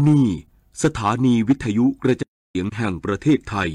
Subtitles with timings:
[0.00, 0.30] ที่นี่
[0.84, 3.70] สถานีวิทยุกระจายเสียงแห่งประเทศไทย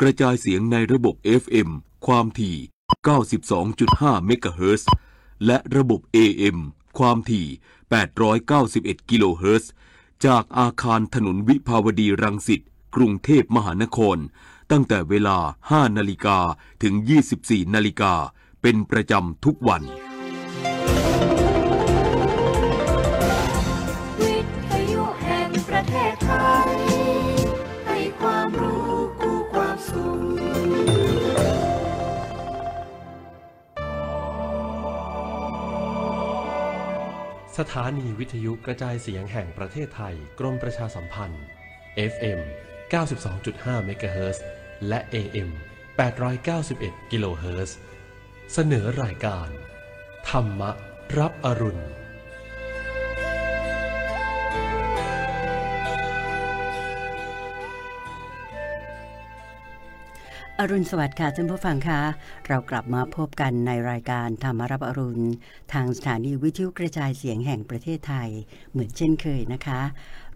[0.00, 1.70] กระจายเสียงในระบบ FM
[2.06, 2.56] ความถี่
[3.60, 4.90] 92.5 เมกะเฮิรตซ์
[5.46, 6.58] และระบบ AM
[6.98, 7.46] ความถี่
[8.48, 9.72] 891 กิโลเฮิรตซ์
[10.26, 12.62] จากอาคารถนนวิภาวดีรังสิต
[12.96, 14.18] กรุงเทพมหานคร
[14.70, 15.38] ตั้งแต่เวลา
[15.68, 16.38] 5 นาฬิกา
[16.82, 16.94] ถึง
[17.34, 18.14] 24 นาฬิกา
[18.62, 19.84] เป็นประจำทุกวัน
[37.58, 41.44] สถานีวิทยุกระจายเสียงแห่งประเทศไทย กรมประชาสัมพันธ์
[42.12, 42.40] FM
[43.12, 44.44] 92.5เมกะเฮิรตซ์
[44.88, 45.50] และ AM
[46.30, 47.78] 891กิโลเฮิรตซ์
[48.52, 49.48] เสนอรายการ
[50.30, 50.62] ธรรม
[51.18, 51.82] รับอรุณ
[60.70, 62.00] รุณสวัสดิ์ค่ะท่านผู้ฟังคะ
[62.48, 65.26] เรากลับมาพบกันในรายการธรรมรับอรุณ
[65.72, 68.30] ทางสถานีวิทยุกระจายเสียงแห่งประเทศไทย
[68.70, 69.80] เหมือนเช่นเคยนะคะ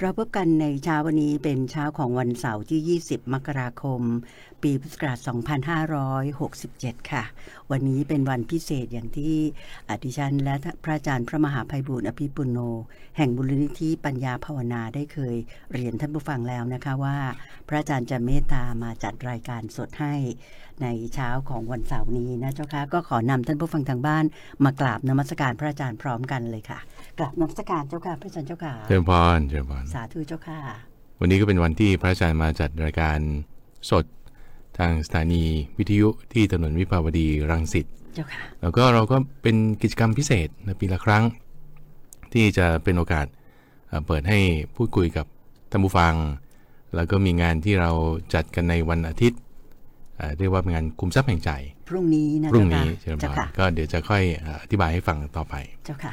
[0.01, 4.01] เราพบกันในเช้าวันนี้เป็นเช้าของวันเสาร์ที่ 20 มกราคม
[4.63, 5.19] ปีพุทธศักราช
[6.35, 7.25] 2567 ค่ะ
[7.71, 9.37] วันนี้เป็นวันพิเศษอย่างที่
[9.89, 10.55] อดิฉันและ
[10.85, 12.59] พระอาจารย์พระมหาภัยบูร์อภิปุโน
[13.17, 15.37] แห่งบุรณิธิปัญญาภาวนาได้เคย
[15.73, 17.19] เรียนท่านผู้ฟังแล้วนะคะว่า
[17.69, 20.15] พระอาจารย์จะเมตตามาจัดรายการสดให้
[20.83, 24.25] ในเช้าของวันเสาร์นี้นะเจ้าค่ะก็ขอนำท่านผู้ฟังทางบ้าน
[24.65, 26.79] มากราบนมัสการพระอาจารย์พร้อมกันเลยค่ะ
[27.19, 30.59] กราบนมัสการเจ้าค่ะพระอาจารย์เจ้าค่ะเจริญพรเจริญพรสาธุเจ้าค่ะ
[31.21, 33.19] วันนี้ก็เป็นวันที่พระอาจารย์มาจัดรายการ
[33.91, 34.05] สด
[34.79, 35.43] ทางสถานี
[35.79, 41.25] วิทยุที่ถนนวิภาวดีรังสิตเจ้าค่ะแล้วก็เราก็เป็นกิจกรรมพิเศษในปีละครั้ง
[42.33, 43.27] ที่จะเป็นโอกาส
[43.89, 44.39] เอ่อเปิดให้
[44.77, 45.27] พูดคุยกับ
[45.71, 46.15] ท่านผู้ฟัง
[46.95, 47.91] แล้วก็มีงานที่เรา
[48.35, 49.41] จัดกันในวันอาทิตย์
[50.17, 51.51] เอ่อเรียกว่าเป็นงานขุมทรัพย์แห่งใจ
[51.89, 55.55] พรุ่งนี้นะพรุ่งเจ้านี้ค่ะเจริญพเจ้ารค่ะก็เดี๋ยวจะค่อยเอ่ออธิบายให้ฟังต่อไป
[55.85, 56.13] เจ้าค่ะ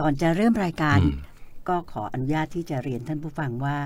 [0.00, 1.16] ก่อนจะเริ่มรายการอืม
[1.68, 3.76] ก็ขออนุญาตที่จะเรียนท่านผู้ฟังว่า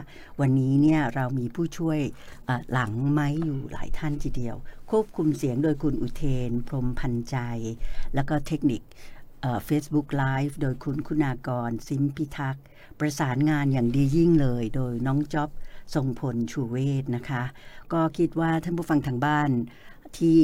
[0.41, 1.99] วันนี้เนี่ยเรามีผู้ช่วย
[2.73, 4.57] หลังไมค์อยู่หลายท่านทีเดียว
[4.91, 7.37] ควบคุมเสียงโดยคุณอุเทน พรมพันใจ
[8.15, 8.83] แล้วก็เทคนิค
[9.65, 12.65] เฟซบุ๊กไลฟ์โดยคุณคุณากรซินพิทักษ์
[12.99, 15.51] ประสานงานอย่างดียิ่งเลย โดยน้องจ๊อบ
[15.95, 17.43] ทรงพลชูเวศนะคะ
[17.93, 19.51] ก็คิดว่าท่านผู้ฟังทางบ้าน
[20.17, 20.37] ที่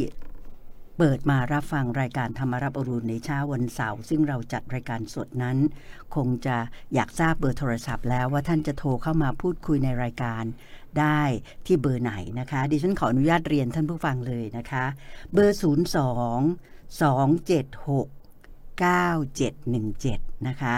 [0.98, 5.58] เปิดมารับฟังรายการธรรมรับอรุณในเช้าวันเสาร์ซึ่งเราจัดรายการสดนั้น
[6.14, 6.56] คงจะ
[6.94, 10.44] อยากทราบเบอร์โทรศัพท์แล้วว่าท่านจะโทรเข้ามาพูดคุยในรายการ
[10.98, 11.22] ได้
[11.66, 14.84] ที่เบอร์ไหนนะคะ ดิฉันขออนุญาตเรียนท่านผู้ฟังเลยนะคะ
[15.32, 15.64] เบอร์ 02
[17.00, 18.08] 276
[18.82, 20.76] 9717 นะคะ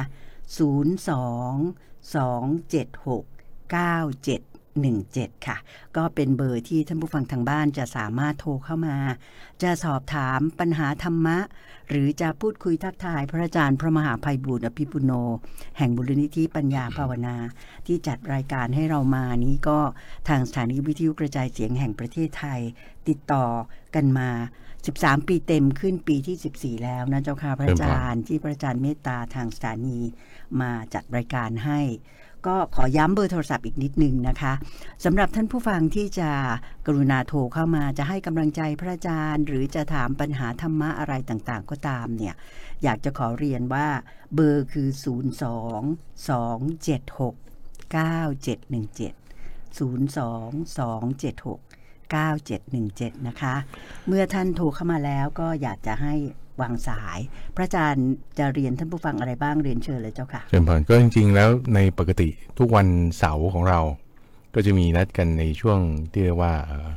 [4.45, 5.57] 0227697 17 ค่ะ
[5.97, 8.97] ก็เป็นเบอร์ที่ท่านผู้ฟังทางบ้านจะสามารถโทรเข้ามา
[9.63, 11.39] จะสอบถามปัญหาธรรมะ
[11.89, 15.13] หรือจะพูดคุยทักทายพระอาจารย์พระมหาภัยบูร์อภิปุโน
[15.79, 17.37] แห่งบุรณิธิปัญญาภาวนา
[17.87, 19.79] ที่จัดรายการให้เรามานี้ก็
[20.29, 22.61] ทางสถานีวิทยุกระจายเสียงแห่งประเทศไทย
[23.09, 23.47] ติดต่อ
[23.95, 24.31] กันมา
[24.79, 29.99] 13 ปีเต็มขึ้นปีที่ 14 แล้วนะเจ้าค่ะพระอาจารย์ที่พระอาจารย์เมตตาทางสถานี
[30.61, 31.81] มาจัดรายการให้
[32.47, 34.53] ก็ขอย้ำเบอร์โทรศัพท์อีกนิดนึงนะคะ
[35.05, 36.31] สำหรับท่านผู้ฟังที่จะ
[36.87, 42.35] กรุณาโทรเข้ามาจะให้กำลังใจพระอาจารย์ หรือจะถามปัญหาธรรมะอะไรต่างๆ ก็ตามเนี่ย
[42.83, 43.87] อยากจะขอเรียนว่า
[44.35, 45.01] เบอร์คือ 02
[46.29, 47.35] 276
[47.95, 49.15] 9717
[49.79, 49.81] 02
[50.79, 51.61] 276
[52.15, 53.55] 9717 นะคะ
[54.07, 56.15] เมื่อท่านโทรเข้ามาแล้วก็อยากจะให้
[56.63, 57.19] วางสาย
[57.57, 58.09] พระอาจารย์
[58.39, 62.29] จะเรียนท่านผู้ฟังอะไรบ้างเรียนเชิญเลยเจ้าค่ะเจริญพรก็จริง ๆ แล้วในปกติ
[62.59, 62.87] ทุกวัน
[63.19, 63.81] เสาร์ของเรา
[64.55, 65.79] ก็จะมีนัดกันในช่วง
[66.13, 66.89] ที่เรียกว่าเอ่อ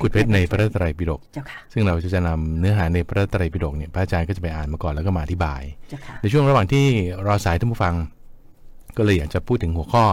[0.00, 6.84] ขุดเพชรในพระไตรปิฎกเจ้าค่ะซึ่งเราจะนำเนื้อหาในพระไตรปิฎกเนี่ยพระอาจารย์ก็จะไปอ่านมาก่อนแล้วก็มาอธิบายเจ้าค่ะในช่วงระหว่างที่
[7.26, 7.94] รอสายท่านผู้ฟัง
[8.96, 10.04] ก็เลยอยากจะพูดถึงหัวข้อ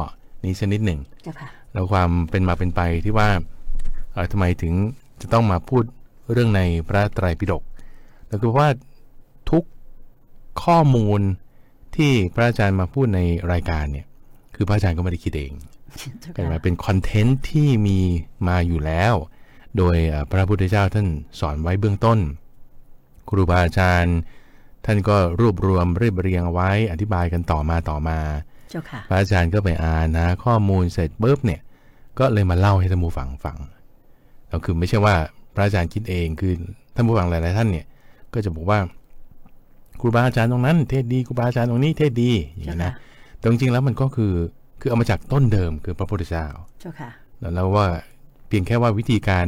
[0.44, 3.30] นี้สักนิดหนึ่งเจ้าค่ะแล้วความเป็นมาเป็นไปที่ว่า
[4.13, 4.74] เอ่อทำไมถึง
[5.22, 5.84] จะต้องมาพูด
[6.31, 7.63] เรื่องในพระไตรปิฎก
[8.30, 8.69] แล้วก็ว่า
[9.51, 9.63] ทุก
[10.63, 11.22] ข้อมูล
[11.95, 13.19] ที่พระอาจารย์มาพูดใน
[13.51, 14.06] รายการเนี่ย
[14.56, 15.54] คือพระอาจารย์ก็ไม่ได้คิดเอง
[16.22, 18.00] เจ้าเป็นมาค่ะเป็นคอนเทนต์ที่มี
[18.48, 19.13] มาอยู่แล้ว
[19.77, 21.07] โดยเอ่อพระพุทธเจ้าท่าน
[21.39, 22.19] สอนไว้เบื้องต้น
[23.30, 24.18] ครูบาอาจารย์
[24.86, 28.18] ท่านก็รวบรวมเรียบเรียงไว้อธิบายกันต่อมาต่อมา
[28.71, 31.62] เจ้าค่ะพระอาจารย์ก็ไปอ่านนะข้อมูลเสร็จปุ๊บเนี่ย
[32.19, 33.57] ก็เลยมาเล่าให้ท่านผู้ฟังฟัง
[34.50, 35.16] เราคือไม่ใช่ว่า
[35.56, 36.54] พระอาจารย์คิดเองคือ
[36.95, 37.86] ท่านผู้ฟังหลาย ๆ ท่านเนี่ย
[38.35, 38.79] ก็จะบอกว่า
[39.99, 42.93] ครูบาอาจารย์ตรงนั้น เทศดีครูบาอาจารย์ตรงนี้เทศดีอย่างนี้ยนะ
[43.37, 44.33] แต่จริงๆแล้วมันก็คือ
[44.81, 46.45] คือเอามาจากต้นเดิมคือพระพุทธเจ้า
[46.79, 47.09] เจ้าค่ะ
[47.53, 47.87] แล้วว่า
[48.47, 49.47] เพียงแค่ว่าวิธีการ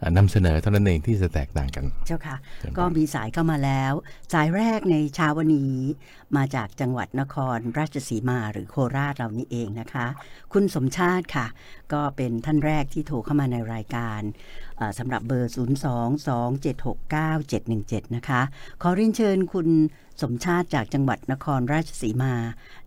[0.00, 3.92] อ่านำเสนอเท่านั้นเองที่จะแตกต่างกัน เจ้าค่ะเชิญครับก็มีสายเข้ามาแล้ว
[4.32, 5.76] สายแรกในเช้าวันนี้
[6.36, 10.06] มาจากจังหวัดนครราชสีมาหรือโคราชเรานี่เองนะคะ
[10.52, 11.46] คุณสมชาติค่ะ
[11.92, 14.20] ก็เป็นท่านแรกที่โทรเข้ามาในรายการ
[14.76, 15.52] เอ่อสำหรับเบอร์
[17.14, 18.40] 022769717 นะคะ
[18.82, 19.68] ขอเรียนเชิญคุณ
[20.22, 22.34] สมชาติจากจังหวัดนครราชสีมา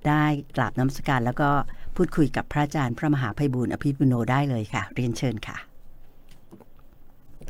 [0.08, 0.24] ได้
[0.56, 1.50] กราบน้ำสการแล้วก็
[1.96, 5.58] พูดคุยกับพระอาจารย์พระมหาภัยบูลย์อภิปุโนได้เลยค่ะ เรียนเชิญค่ะ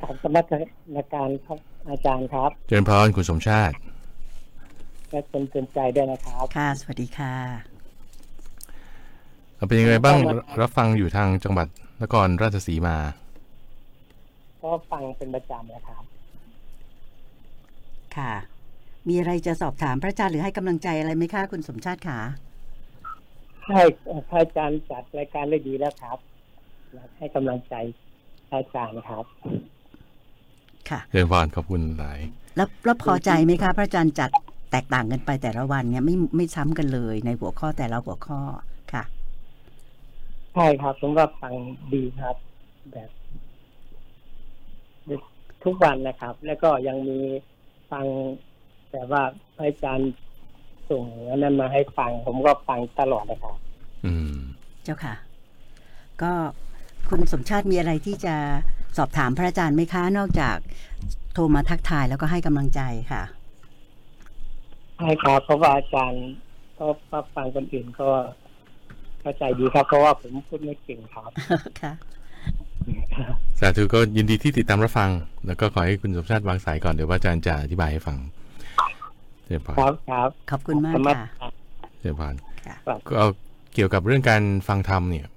[0.02, 0.56] ครับสมัคร
[0.94, 1.60] ในการครับ
[1.90, 3.76] อาจารย์ครับ เจริญพรคุณสมชาติ
[5.10, 7.34] และเป็นเตือนใจด้วยนะครับค่ะ สวัสดีค่ะ
[9.68, 11.68] เป็นยังไงบ้างครับรับฟังอยู่ทางจังหวัด
[12.04, 12.98] นครราชสีมา
[14.62, 16.04] ก็ฟังเป็นประจำนะครับ
[18.18, 18.34] ค่ะ
[19.08, 22.20] มีอะไรจะสอบถามพระอาจารย์หรือให้กำลังใจอะไรไหมคะคุณสมชาติขา
[23.68, 23.82] ให้
[24.30, 26.18] พระอาจารย์จัดรายการได้ดีแล้วครับ
[26.94, 27.76] อยากให้กำลังใจ
[28.50, 29.26] พระอาจารย์ครับ
[30.90, 32.20] ค่ะเจริญพรขอบคุณหลาย
[32.56, 34.30] แล้วแล้วพอใจไหมคะ พระอาจารย์จัด
[34.72, 38.40] แตกต่างกันไปแต่ละวันเนี่ยไม่ไม่ซ้ำกันเลยในหัวข้อแต่ละหัวข้อ
[38.94, 39.04] ค่ะ
[40.54, 41.54] ใช่ครับผมว่าฟัง
[41.94, 42.36] ดีครับ
[42.92, 43.10] แบบ
[45.64, 47.20] ทุกวันนะครับ แล้วก็ยังมี
[47.92, 48.06] ฟัง
[48.92, 49.22] แต่ว่า
[49.56, 50.12] พระอาจารย์
[50.90, 53.56] ส่งอันนั้นมาให้ฟัง ผมก็ฟังตลอดนะครับ
[54.06, 54.36] อืม
[54.84, 55.16] เจ้าค่ะ
[56.22, 56.32] ก็
[57.10, 58.36] คุณสมชาติมีอะไรที่จะ
[58.98, 60.58] สอบถามพระอาจารย์ไหมคะ นอกจาก
[61.34, 63.24] โทรมาทักทายแล้วก็ให้กำลังใจค่ะ
[64.98, 66.24] ใช่ครับเพราะว่าอาจารย์
[66.78, 66.86] ก็
[67.36, 68.10] ฟังคนอื่นก็
[69.22, 71.30] เข้าใจดีครับ เพราะว่าผมพูดไม่เก่งครับ
[71.82, 71.94] ค่ะ
[73.60, 75.10] สาธุก็ยินดีที่ติดตามรับฟัง
[75.48, 78.18] แล้วก็ขอให้คุณสมชาติวางสายก่อนเดี๋ยวว่าอาจารย์จะอธิบายให้ฟัง
[79.46, 81.50] เจริญพรครับครับขอบคุณมากสมัครค่ะ
[82.00, 82.34] เจริญพร
[82.66, 83.28] ค่ะครับก็เอา
[83.74, 85.28] เกี่ยวกับเรื่องการฟังธรรมเนี่ย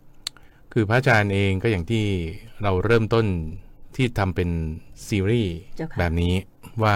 [0.77, 2.05] คือพระอาจารย์เองก็อย่างที่
[2.63, 3.27] เราเริ่มต้น
[3.97, 4.49] ที่ทำเป็น
[5.09, 6.35] ซีรีส์เจ้าค่ะแบบนี้
[6.83, 6.95] ว่า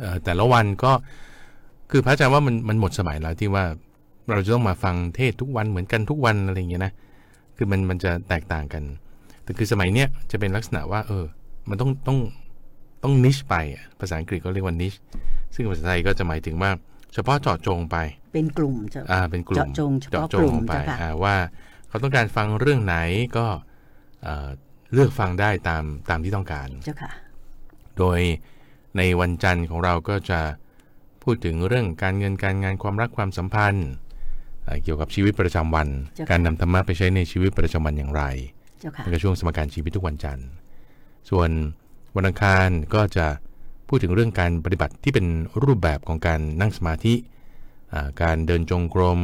[0.00, 0.92] เอ่อแต่ละวันก็
[1.90, 3.64] คือพระอาจารย์ว่ามันมันหมดสมัยแล้วที่ว่า
[4.30, 6.92] เราจะต้องมาฟังเทศน์ทุกวันเหมือนกันทุกวันอะไรอย่างเงี้ยนะ
[7.56, 8.82] คือมันมันจะแตกต่างกัน
[9.44, 11.24] แต่คือสมัยเนี้ยจะเป็นลักษณะว่า เออ
[11.68, 12.18] มันต้องต้อง
[13.02, 14.94] ต้องนิชไปอะภาษาอังกฤษก็เรียกว่านิช
[15.54, 16.70] ซึ่งภาษาไทยก็จะหมายถึงว่า
[17.14, 17.96] เฉพาะเจาะจงไป
[18.32, 21.36] เป็นกลุ่มเจ้าอ่าเป็นกลุ่มเจาะจงเฉพาะจกลุ่มไปเจ้าค่ะอ่าว่า
[21.92, 22.96] เขาต้องการฟังเรื่องไหน
[23.36, 23.46] ก็
[24.22, 24.48] เอ่อ
[24.92, 27.10] เลือกฟังได้ตามตามที่ต้องการเจ้าค่ะ
[27.98, 28.20] โดย
[28.96, 30.40] ในวันจันทร์ของเราก็จะ
[31.22, 33.88] พูดถึงเรื่องการเงินการงานความรักความสัมพันธ์
[34.64, 38.22] เอ่อเกี่ยวกับชีวิตประจำวันเจ้าค่ะการนำธรรมะไปใช้ในชีวิตประจำวันอย่างไร
[38.80, 40.48] เจ้าค่ะนั่นก็ช่วงสมการชีวิตทุกวันจันทร์
[41.30, 41.50] ส่วน
[42.16, 43.26] วันอังคารก็จะ
[43.88, 45.26] พูดถึงเรื่องการปฏิบัติที่เป็น
[45.64, 47.14] รูปแบบของการนั่งสมาธิ
[47.92, 49.20] อ่าการเดินจงกรม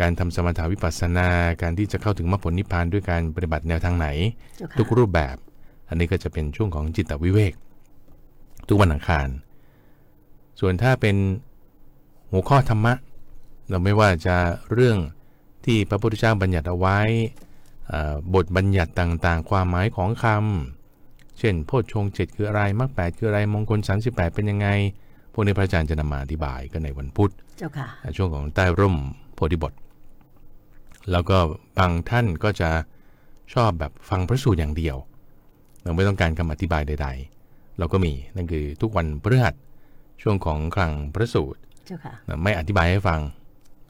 [0.00, 1.28] การทำสมถาวิปัสสนา
[1.62, 4.06] การที่จะเข้าถึงมรรคผลนิพพานด้วยการปฏิบัติแนวทางไหน
[4.56, 5.36] เจ้าค่ะทุกรูปแบบ
[5.88, 7.54] อันนี้ก็จะเป็นช่วงของจิตวิเวก
[8.68, 9.28] ทุกวันอังคาร
[10.60, 11.16] ส่วนถ้าเป็น
[12.32, 12.94] หัวข้อธรรมะ
[13.70, 14.36] เราไม่ว่าจะ
[14.72, 14.98] เรื่อง
[15.64, 16.98] ที่พระพุทธเจ้าบัญญัติเอาไว้
[17.92, 24.68] อ่าบทบัญญัติต่างๆ ความหมายของคำเช่น โพชฌงค์เจ็ดคืออะไรมรรคแปดคืออะไรมงคล 38 เป็นยังไง
[25.32, 28.96] พวกนี้พระอาจารย์จะนำมาอธิบายก็ในวันพุธเจ้าค่ะช่วงของใต้ร่ม
[29.34, 29.72] โพธิบท
[31.12, 31.38] แล้วก็
[31.78, 32.70] บางท่านก็จะ
[33.54, 34.96] ชอบแบบฟังพระสูตรอย่างเดียว
[35.82, 37.08] เราไม่ต้องการคำอธิบายใด
[37.42, 39.54] ๆ เราก็มีนั่นคือทุกวันพฤหัส
[40.22, 43.20] ช่วงของคลังพระสูตรเจ้าค่ะนะไม่อธิบายให้ฟัง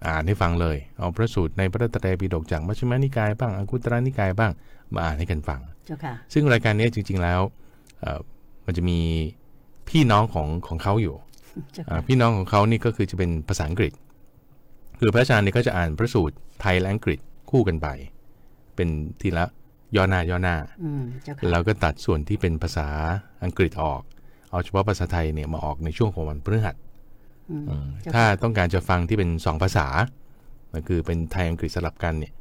[0.06, 4.52] อ่านให้ฟังเลย เอาพระสูตรในพระไตรปิฎกจากมัชฌิมานิกายบ้างอังคุตระนิกายบ้าง
[4.94, 7.40] มาอ่านให้กันฟังเจ้าค่ะซึ่งรายการนี้จริง ๆแล้ว
[8.00, 8.20] เอ่อ
[8.66, 8.98] มันจะมี
[9.88, 11.14] พี่น้องของของเขาอยู่
[11.72, 13.92] เจ้าอ่าค่ะพี่น้องของเขานี่ก็คือจะเป็นภาษาอังกฤษ
[15.00, 17.18] คือพระอาจารย์เนี่ยก็จะอ่านพระสูตรไทยและอังกฤษ
[17.50, 17.88] คู่กันไป
[18.76, 18.88] เป็น
[19.20, 19.44] ทีละ
[19.96, 22.88] ย่อหน้าย่อหน้าอืมเจ้าค่ะแล้วก็ตัดส่วนที่เป็นภาษา
[23.44, 24.02] อังกฤษออก
[24.50, 26.76] เอาเฉพาะภาษาไทยเนี่ยมาออกในช่วงของวันพฤหัส
[27.50, 29.86] อืมอืมเจ้าถ้าค่ะต้องการจะฟังที่เป็น2ภาษา
[30.74, 32.32] ก็คือเป็นไทยอังกฤษสลับกันเนี่ย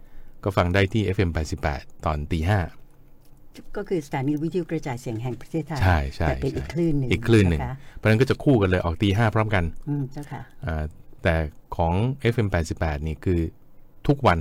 [0.44, 1.30] ก็ฟังได้ที่ FM
[1.68, 2.60] 88 ตอนตีห้า
[3.78, 10.84] ก็คือสถานีวิทยุกระจายเสียงแห่งประเทศไทย ใช่ใช่แต่เป็นใช่อีกคลื่นหนึ่งอีกคลื่นหนึ่งเจ้าค่ะเพราะฉะนั้นก็จะคู่กันเลยออกตีห้าพร้อมกัน อืมเจ้าค่ะอ่า
[11.24, 11.36] แต่
[11.76, 11.94] ของ
[12.34, 12.48] FM
[12.78, 13.40] 88 นี่คือ
[14.08, 14.40] ทุกวัน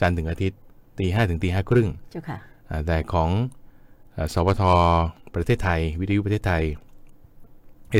[0.00, 0.58] จันทร์ถึงอาทิตย์
[0.98, 2.38] ตีห้าถึงตีห้าครึ่งเจ้าค่ะ
[2.70, 3.30] อ่าแต่ของ
[4.12, 4.62] เอ่อสวท
[5.34, 6.62] ประเทศไทย วิทยุประเทศไทย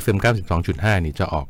[0.02, 0.18] FM
[0.62, 1.46] 92.5 นี่จะออก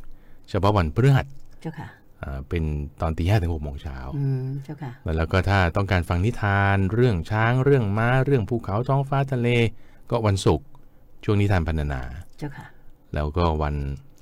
[0.50, 1.26] เฉพาะวันพฤหัส
[1.60, 1.88] เจ้าค่ะ
[2.22, 2.62] อ่าเป็น
[3.00, 9.48] ตอนตีห้าถึงหกโมงเช้าอืมเจ้าค่ะแล้วก็ถ้าต้องการฟังนิทานเรื่องช้างเรื่องม้า เรื่องภูเขาท้องฟ้าทะเล
[10.10, 10.66] ก็วันศุกร์
[11.24, 12.02] ช่วงนิทานพันนา
[12.38, 12.66] เจ้าค่ะ
[13.14, 13.74] แล้วก็วัน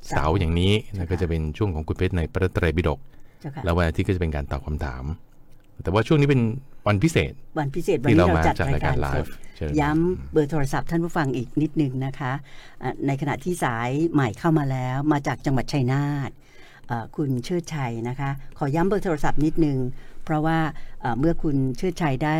[0.08, 2.98] เสาร์อย่างนี้นั่นก็จะเป็นช่วงของคุณเพชรในพระไตรปิฎก
[3.40, 5.04] เจ้าค่ะแล้ววันอาทิตย์ก็จะเป็นการตอบคำถาม
[5.82, 6.42] แต่ว่าช่วงนี้เป็น
[6.86, 12.32] วันพิเศษ วันพิเศษวันที่นี้เราเรามาจัดจัดรายการรายการสไลดฟ์เชิญย้ำเบอร์โทรศัพท์ท่านผู้ฟังอีกนิดนึงนะคะ
[12.82, 16.30] อะในขณะที่สายใหม่เข้ามาแล้วมาจากจังหวัดชัยนาท
[16.88, 19.78] เอ่อคุณเชิดชัยนะคะ ขอย้ำเบอร์โทรศัพท์นิดนึง
[20.26, 20.58] เพราะว่า
[21.18, 22.36] เมื่อคุณเชิดชัยได้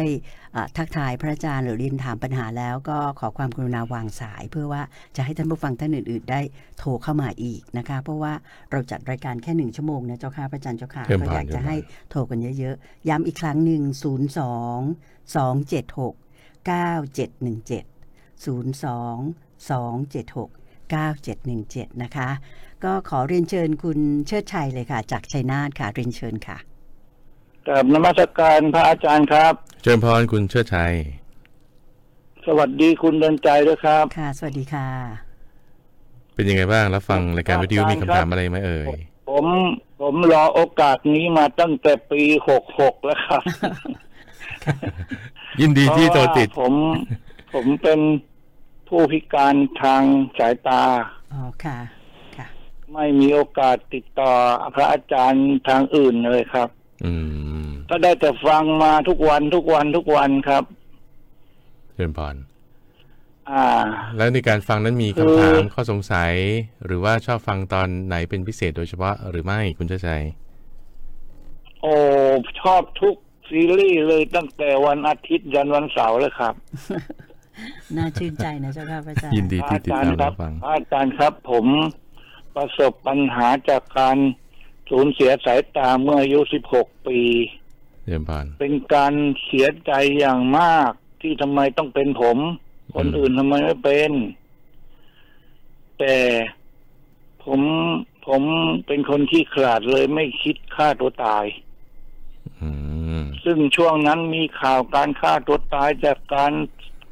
[0.76, 4.82] ทักทายพระอาจารย์หรือเรียนถามปัญหาแล้ว ก็ขอความกรุณาวางสาย เพื่อว่า
[5.16, 6.40] จะให้ท่านผู้ฟังท่านอื่น ๆ ได้
[6.78, 8.32] โทรเข้ามาอีกนะคะ เพราะว่า
[8.70, 11.76] เราจัดรายการแค่หนึ่งชั่วโมงนะเจ้าค่ะพระอาจารย์เจ้าค่ะก็อยากจะให้
[12.10, 16.14] โทรกันเยอะ ๆ ย้ำอีกครั้งหนึ่ง02 276
[16.68, 17.86] 9717
[18.44, 18.48] 02
[19.68, 20.50] 276
[20.92, 22.28] 9717 นะคะ
[22.84, 26.58] ก็ขอเรียนเชิญคุณเชิดชัยเลยค่ะ จากชัยนาทค่ะ เรียนเชิญค่ะ
[27.68, 30.94] กับนมัสการพระอาจารย์ครับเชิญพรคุณเชิดชัย
[32.46, 34.88] สวัสดีคุณเดินใจด้วยครับ ค่ะ สวัสดีค่ะ
[36.34, 38.88] เป็นยังไงบ้างรับฟังรายการวิทยุมีคำถามอะไรไหมเอ่ย
[39.28, 39.46] ผม
[40.00, 43.42] ผมรอโอกาสนี้มาตั้งแต่ปีหกหกแล้วครับ
[45.60, 46.74] ยินดีที่โทรติดเพราะว่าผม
[47.54, 48.00] ผมเป็น
[48.88, 50.02] ผู้พิการทาง
[50.38, 50.82] สายตา
[51.32, 51.78] อ๋อค่ะ
[52.36, 52.46] ค่ะ
[52.92, 54.32] ไม่มีโอกาสติดต่อ
[54.74, 56.75] พระอาจารย์ทางอื่นเลยครับอืม
[57.90, 60.64] ก็ได้แต่ฟังมาทุกวันทุกวันทุกวันครับ
[61.94, 62.36] เชิญพร
[63.50, 63.66] อ่า
[64.16, 66.32] แล้วในการฟังนั้นมีคือคำถามข้อสงสัย
[66.84, 70.22] หรือว่าชอบฟังตอนไหนเป็นพิเศษโดยเฉพาะหรือไม่คุณเชิดชัย
[71.82, 71.94] โอ้
[72.60, 73.16] ชอบทุก
[73.48, 76.54] ซีรีส์เลยตั้งแต่วันอาทิตย์ยันวันเสาร์เลยครับ
[77.96, 81.66] น่าชื่นใจนะเจ้าค่ะพระอาจารย์ยินดีที่ติดอาจารตามย์ครัรับบฟังอาจารย์ครับ ผม
[82.56, 84.16] ประสบปัญหาจากการ
[84.90, 86.40] สูญเสียสายตาเมื่ออายุ
[86.74, 87.20] 16 ปี
[88.04, 89.14] เชิญพรเป็นการ
[89.46, 90.90] เสียใจอย่างมาก
[91.20, 92.38] ที่ทำไมต้องเป็นผม
[92.94, 94.12] คนอืมอื่นทำไมไม่เป็น
[95.98, 96.16] แต่
[97.44, 97.60] ผม
[98.26, 98.42] ผม
[98.86, 101.44] เป็นคนที่ขลาดเลยไม่คิดฆ่าตัวตาย
[102.60, 102.70] อื
[103.20, 106.52] มซึ่งช่วงนั้นมีข่าวการฆ่าตัวตายจากการ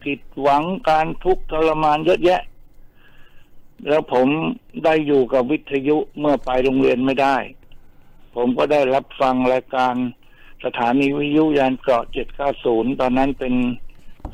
[0.02, 2.40] ผิดหวังการทุกข์ทรมานเยอะแยะ
[3.88, 4.26] แล้วผม
[4.84, 7.36] ได้อยู่กับวิทยุเมื่อไปโรงเรียนไม่ได้
[8.34, 9.94] ผมก็ได้รับฟังรายการ
[10.64, 12.04] สถานีวิทยุยานเกาะ
[12.52, 13.54] 790 ตอนนั้นเป็น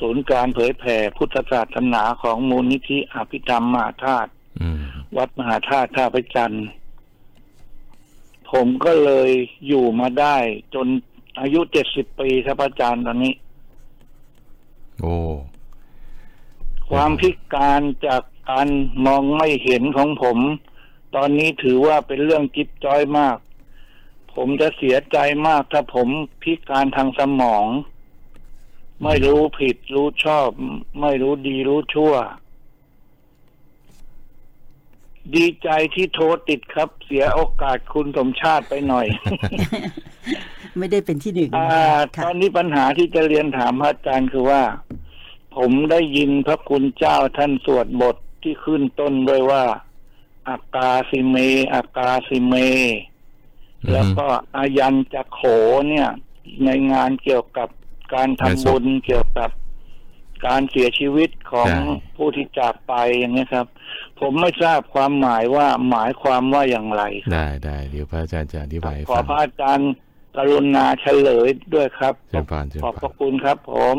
[0.01, 4.31] ศูนย์การเผยแผ่พุทธศาสนาของมูลนิธิอภิธรรมมหาธาตุ
[4.61, 4.81] อืม
[5.17, 6.67] วัดมหาธาตุท่าพระจันทร์
[8.51, 9.31] ผมก็เลย
[9.67, 10.37] อยู่มาได้
[10.75, 10.87] จน
[11.41, 13.35] อายุเจ็ดสิบปีครับอาจารย์ตอนนี้
[15.01, 15.17] โอ้
[16.91, 18.69] ความพิการจากการ
[19.07, 20.39] มองไม่เห็นของผม
[21.17, 23.37] ตอนนี้ถือว่าเป็นเรื่องจิ๊บจ้อยมาก
[24.37, 26.09] ผมจะเสียใจมากถ้าผม
[26.43, 27.67] พิการทางสมอง
[29.05, 30.49] ไม่รู้ผิดรู้ชอบ
[31.01, 32.15] ไม่รู้ดีรู้ชั่ว
[35.35, 39.07] ดีใจที่โทรติดครับ เสียโอกาสคุณสมชาติไปหน่อย
[40.79, 44.63] ไม่ได้เป็นที่หนึ่งอ่านะคะตค่ะอนนี้ปัญหาที่จะเรียนถามพระอาจารย์คือว่า
[45.57, 49.65] ผมได้ยินพระคุณเจ้าท่านสวดบทที่ขึ้นต้นด้วยว่า
[50.49, 51.37] อากาสิเม
[51.75, 52.55] อากาสิเม
[53.93, 55.41] แล้วก็อายันจะโข
[55.89, 56.09] เนี่ย
[56.65, 57.69] ในงานเกี่ยวกับ
[58.15, 59.51] การทำบุญเกี่ยวกับ
[60.47, 61.79] การเสียชีวิตของใช่
[62.17, 63.67] ผู้ที่จากไปอย่างนี้ยครับ
[64.21, 69.91] ผมไม่ทราบความหมายว่าหมายความว่าอย่างไร ได้ได้เดี๋ยวพระอาจารย์จะอธิบายให้ขอฟังพระอาจารย์
[70.37, 73.97] กรุณาเฉลยด้วยครับเชิญพรเชิญขอบพพรระคุณครับ ผม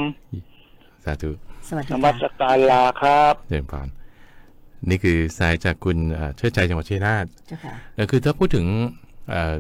[1.05, 1.31] สาธุ
[1.67, 3.88] สวัสดีนมัค่ะสการลาครับเชิญพร
[4.89, 8.65] นี่คือสายจากคุณเอ่อเชิดชัยจังหวัดชัยนาทเจ้าค่ะเอ่อคือถ้าพูดถึง
[9.29, 9.53] เอ่อ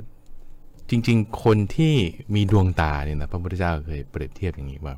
[0.91, 1.93] จริง ๆ คนที่
[2.35, 4.95] มีดวงตาเนี่ยนะพระพุทธเจ้าเคยเปรียบเทียบอย่างนี้ว่า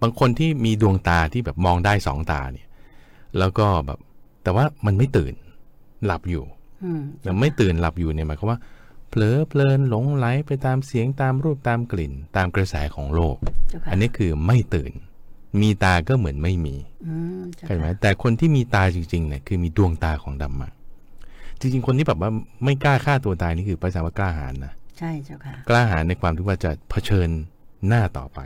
[0.00, 2.66] บางคนที่มีดวงตาที่แบบมองได้สองตาเนี่ย
[3.38, 3.98] แล้วก็แบบ
[4.42, 5.34] แต่ว่ามันไม่ตื่น
[6.04, 6.44] หลับอยู่
[6.84, 8.58] อืมแต่ไม่ตื่นหลับอยู่เนี่ยหมายความว่า
[9.08, 13.36] เผลอเพลินหลงไหลไปตามเสียงตามรูปตามกลิ่น ตามกระแสของโลก
[13.68, 14.92] เจ้าค่ะอันนี้คือไม่ตื่น
[15.60, 16.76] มีตาก็เหมือนไม่มี
[17.06, 20.68] อืมเจ้าเข้าใจไหมค่ะแต่คนที่มีตาจริงๆเนี่ยคือมีดวงตาของดำมา
[21.60, 22.30] จริงๆ คนที่แบบว่า
[22.64, 27.28] ไม่กล้าฆ่าตัวตายนี่คือภาษาว่ากล้าหาญนะใช่เจ้าค่ะกล้าหาญในความที่ว่าจะเผชิญ
[27.88, 28.40] หน้าต่อไป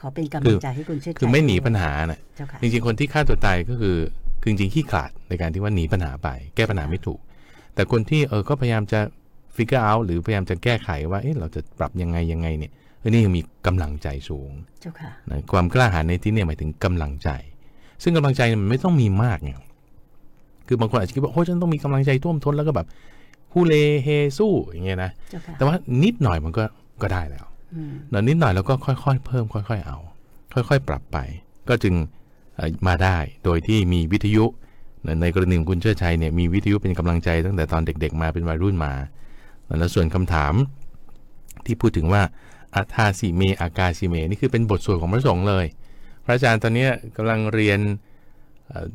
[0.00, 3.96] ขอเป็นกำลังใจให้คุณเชิดชัยคือไม่หนีปัญหานะเจ้าค่ะจริงๆ คนที่ฆ่าตัวตายก็คือ
[4.40, 7.20] คือจริงๆขี้ขลาดในการที่ว่าหนีปัญหาไป แก้ปัญหาไม่ถูก
[7.74, 9.00] แต่คนที่เออก็พยายามจะ
[9.56, 17.30] figure out หรือพยายามจะแก้ไขว่าเอ๊ะเราจะปรับยังไงยังไงเนี่ยเออนี่ยังมีกำลังใจสูงเจ้าค่ะนะความกล้าหาญในที่เนี่ยหมายถึงกำลังใจ
[18.02, 19.50] ซึ่งกำลังใจเนี่ยมันไม่ต้องมีมากไง
[20.66, 22.86] คือบางคนอาจจะคิดว่าโอ้ฉันต้องมีกำลังใจท่วมท้นแล้วก็แบบ
[23.52, 26.64] ฮูเลเฮสู้อย่างเงี้ยนะเจ้าค่ะแต่ว่านิดหน่อยมันก็
[27.02, 27.44] ก็ได้แล้ว
[27.74, 29.98] อืมเนอะนิดหน่อยแล้วก็ค่อยๆ เพิ่มค่อย ๆ เอา
[30.54, 31.18] ค่อยๆ ปรับไป
[31.68, 31.94] ก็จึง
[32.56, 34.44] เอ่อมาได้โดยที่มีวิทยุ
[35.02, 38.92] เนอะในกรณีของคุณเชิดชัยเนี่ยมีวิทยุเป็นกำลังใจตั้งแต่ตอนเด็ก ๆ มาเป็นวัยรุ่นมา
[39.78, 40.54] แล้วส่วนคำถาม
[41.66, 42.22] ที่พูดถึงว่า
[42.74, 45.66] อาทาสิเมอากาสิเมนี่คือเป็นบทสวดของพระสงฆ์เลย
[46.24, 47.80] พระอาจารย์ตอนเนี้ยกำลังเรียน
[48.66, 48.86] เอ่อ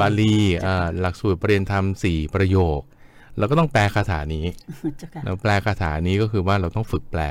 [0.00, 0.36] บาลี
[0.66, 2.80] อ่าหลักสูตรประเรียนธรรมสี่ประโยค
[3.38, 4.44] เราก็ต้องแปลคาถานี้
[4.98, 7.22] เจ้าค่ะเราแปลคาถานี้ก็คือว่าเราต้องฝึกแปล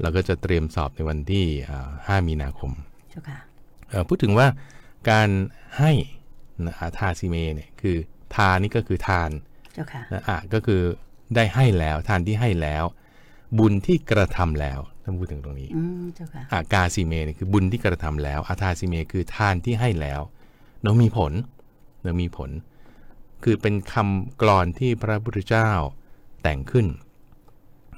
[0.00, 2.72] เราก็จะเตรียมสอบในวันที่อ่า5มีนาคม
[3.10, 3.38] เจ้าค่ะ
[3.90, 4.46] เอ่อพูดถึงว่า
[5.10, 5.28] การ
[5.78, 5.92] ให้
[6.64, 7.96] นะอาทาซิเมเนี่ยคือ
[8.36, 9.30] ทานนี่ก็คือทาน
[9.74, 10.82] เจ้าค่ะนะอะก็คือ
[11.34, 12.84] ได้ให้แล้วทานที่ให้แล้ว
[13.58, 20.20] บุญที่กระทำแล้วท่านพูดถึงตรงนี้อืมเจ้าค่ะอากาซิเมเนี่ยคือบุญที่กระทำแล้วอาทาซิเม คือทานที่ให้แล้ว
[20.82, 21.32] เนาะมีผล
[22.02, 22.50] เนาะมีผล
[23.44, 25.70] คือเป็นคำกลอนที่พระพุทธเจ้า
[26.42, 26.86] แต่งขึ้น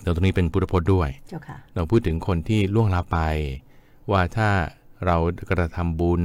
[0.03, 3.19] เดี๋ยวตรงนี้เป็นพุทธพจน์ด้วยเจ้าค่ะเราพูดถึงคนที่ล่วงลับไป
[4.11, 4.51] ว่าถ้า
[5.07, 5.17] เรา
[5.51, 6.23] กระทำบุญ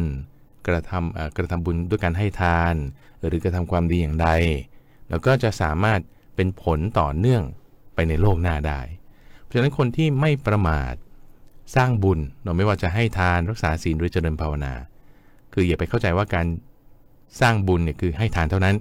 [0.67, 2.75] กระทำเอ่อกระทำบุญด้วยการให้ทาน
[3.27, 4.29] หรือกระทำความดีอย่างใด
[5.10, 6.00] เราก็จะสามารถ
[6.36, 7.43] เป็นผลต่อเนื่อง
[7.96, 8.79] ไปในโลกหน้าได้
[9.43, 10.93] เพราะฉะนั้นคนที่ไม่ประมาท
[11.75, 14.74] สร้างบุญเราไม่ว่าจะให้ทานรักษาศีลหรือเจริญภาวนา
[15.53, 16.46] คืออย่าไปเข้าใจว่าการ
[17.41, 18.75] สร้างบุญเนี่ยคือให้ทานเท่านั้น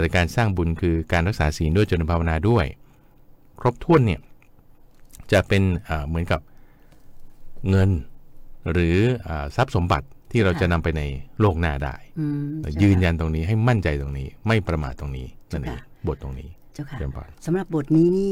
[0.00, 2.66] แต่การสร้างบุญคือการรักษาศีลด้วยเจริญภาวนาด้วย
[3.60, 4.20] ครบถ้วนเนี่ย
[5.32, 6.40] จะเป็นอ่าเหมือนกับ
[7.70, 7.90] เงิน
[8.72, 8.96] หรือ
[9.28, 11.02] อาทรัพย์สมบัติที่เราค่ะจะนำไปใน
[11.40, 18.30] โลกหน้าได้อืมเจ้าค่ะยืนยันตรงนี้ให้มั่นใจตรงนี้ ไม่ประมาทตรงนี้นั่นเองค่ะบทตรงนี้เจ้าค่ะเรียนพรสำหรับบทนี้นี่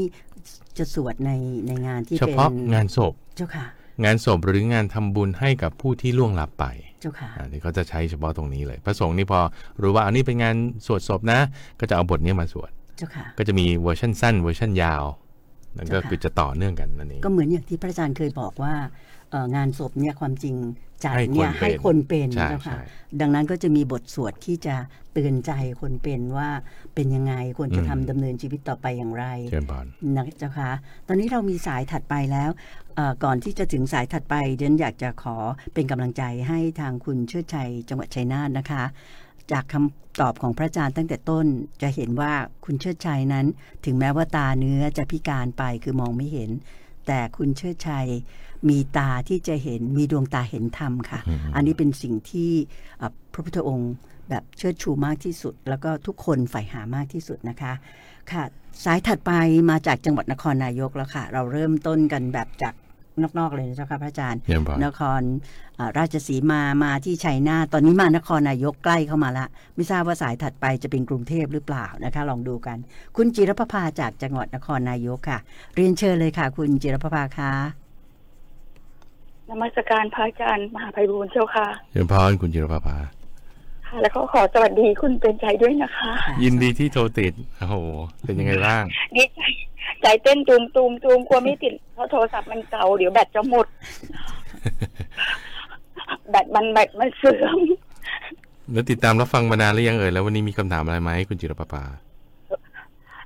[0.77, 1.31] จะสวดใน
[1.67, 3.65] ในงานที่เฉเป็นพาะงานศพเจ้าค่ะ
[4.05, 6.65] งานศพหรืองานทำบุญให้กับผู้ที่ล่วงลับไป
[6.99, 9.39] เจ้าค่ะอันนี้เขาจะใช้เฉพาะตรงนี้เลย พระสงฆ์นี่พอ
[9.81, 10.55] รู้ว่าอันนี้เป็นงาน
[10.85, 11.39] สวดศพนะ
[11.79, 15.03] ก็จะเอาบทนี้มาสวดเจ้าค่ะก็จะมีเวอร์ชันสั้นเวอร์ชันยาว
[15.77, 18.73] นั่นก็เจ้าค่ะคือจะต่อเนื่องกันนั่นเองก็เหมือนอย่างที่พระอาจารย์เคยบอกว่า
[19.31, 20.55] เอ่องานศพเนี่ยความจริง
[21.03, 22.83] จัดให้คนเนี่ยเป็นให้คนเป็นใช่เจ้าค่ะใช่
[23.21, 24.75] ดังนั้นก็จะมีบทสวดที่จะ
[25.13, 26.49] เตือนใจคนเป็นว่า
[26.95, 30.69] เป็นยังไงควรจะทำดำเนินชีวิตต่อไปอย่างไรเชิญพรนะเจ้าค่ะ
[31.07, 32.84] ตอนนี้เรามีสายถัดไปแล้วเอ่อ
[33.23, 35.35] ก่อนที่จะถึงสายถัดไปเดนอยากจะขอ
[35.73, 38.83] เป็นกำลังใจให้ทางคุณเชิดชัยจังหวัดชัยนาทนะคะ
[39.51, 41.45] จากคำตอบของพระอาจารย์ตั้งแต่ต้น
[41.81, 42.33] จะเห็นว่า
[42.65, 43.45] คุณเชิดชัยนั้น
[43.85, 46.49] ถึงแม้ว่าตาเนื้อจะพิการไปคือมองไม่เห็น
[47.07, 48.07] แต่คุณเชิดชัย
[48.69, 51.19] มีตาที่จะเห็นมีดวงตาเห็นธรรมค่ะ
[51.55, 52.51] อันนี้เป็นสิ่งที่
[52.97, 53.93] เอ่อพระพุทธองค์
[54.29, 57.73] แบบเชิดชูมากที่สุด แล้วก็ทุกคนใฝ่หามากที่สุดนะคะ
[58.31, 58.43] ค่ะ
[58.83, 59.31] สายถัดไป
[59.69, 62.73] มาจากจังหวัดนครนายกแล้วค่ะ เราเริ่มต้นกันแบบจาก
[63.23, 65.21] นอกๆเลยนะเจ้าค่ะพระอาจารย์เชิญพรนคร
[65.79, 72.77] อ่าราชสีมามาที่ชัยนาทตอนนี้มานครนายกใกล้เข้ามาละไม่ทราบว่าสายถัดไปจะเป็นกรุงเทพหรือเปล่านะคะ ลองดูกัน
[73.17, 75.39] คุณจิรพภาจากจังหวัดนครนายกค่ะ
[75.75, 77.51] เรียนเชิญเลยค่ะ คุณจิรพภาคะ
[79.49, 82.95] นมัสการพระอาจารย์มหาภัยบูลย์เจ้าค่ะเชิญพรคุณจิรภาภา
[83.87, 86.11] ค่ะแล้วก็ขอสวัสดีคุณเป็นใจด้วยนะคะ
[86.43, 87.75] ยินดีที่โทรติดโอ้โห
[88.23, 88.83] เป็นยังไงบ้าง
[89.15, 89.41] ดีใจ
[90.01, 93.67] ใจเต้นตูมตูมตูมกลัวไม่ติดเพราะโทรศัพท์มันเก่าเดี๋ยวแบตจะหมด
[96.29, 97.57] แบตมันแบตมันเสื่อม
[98.71, 101.83] แล้วติดตามรับฟังมานานหรือยังเอ่ยแล้ววันนี้มีคำถามอะไรไหมคุณจิรภาภา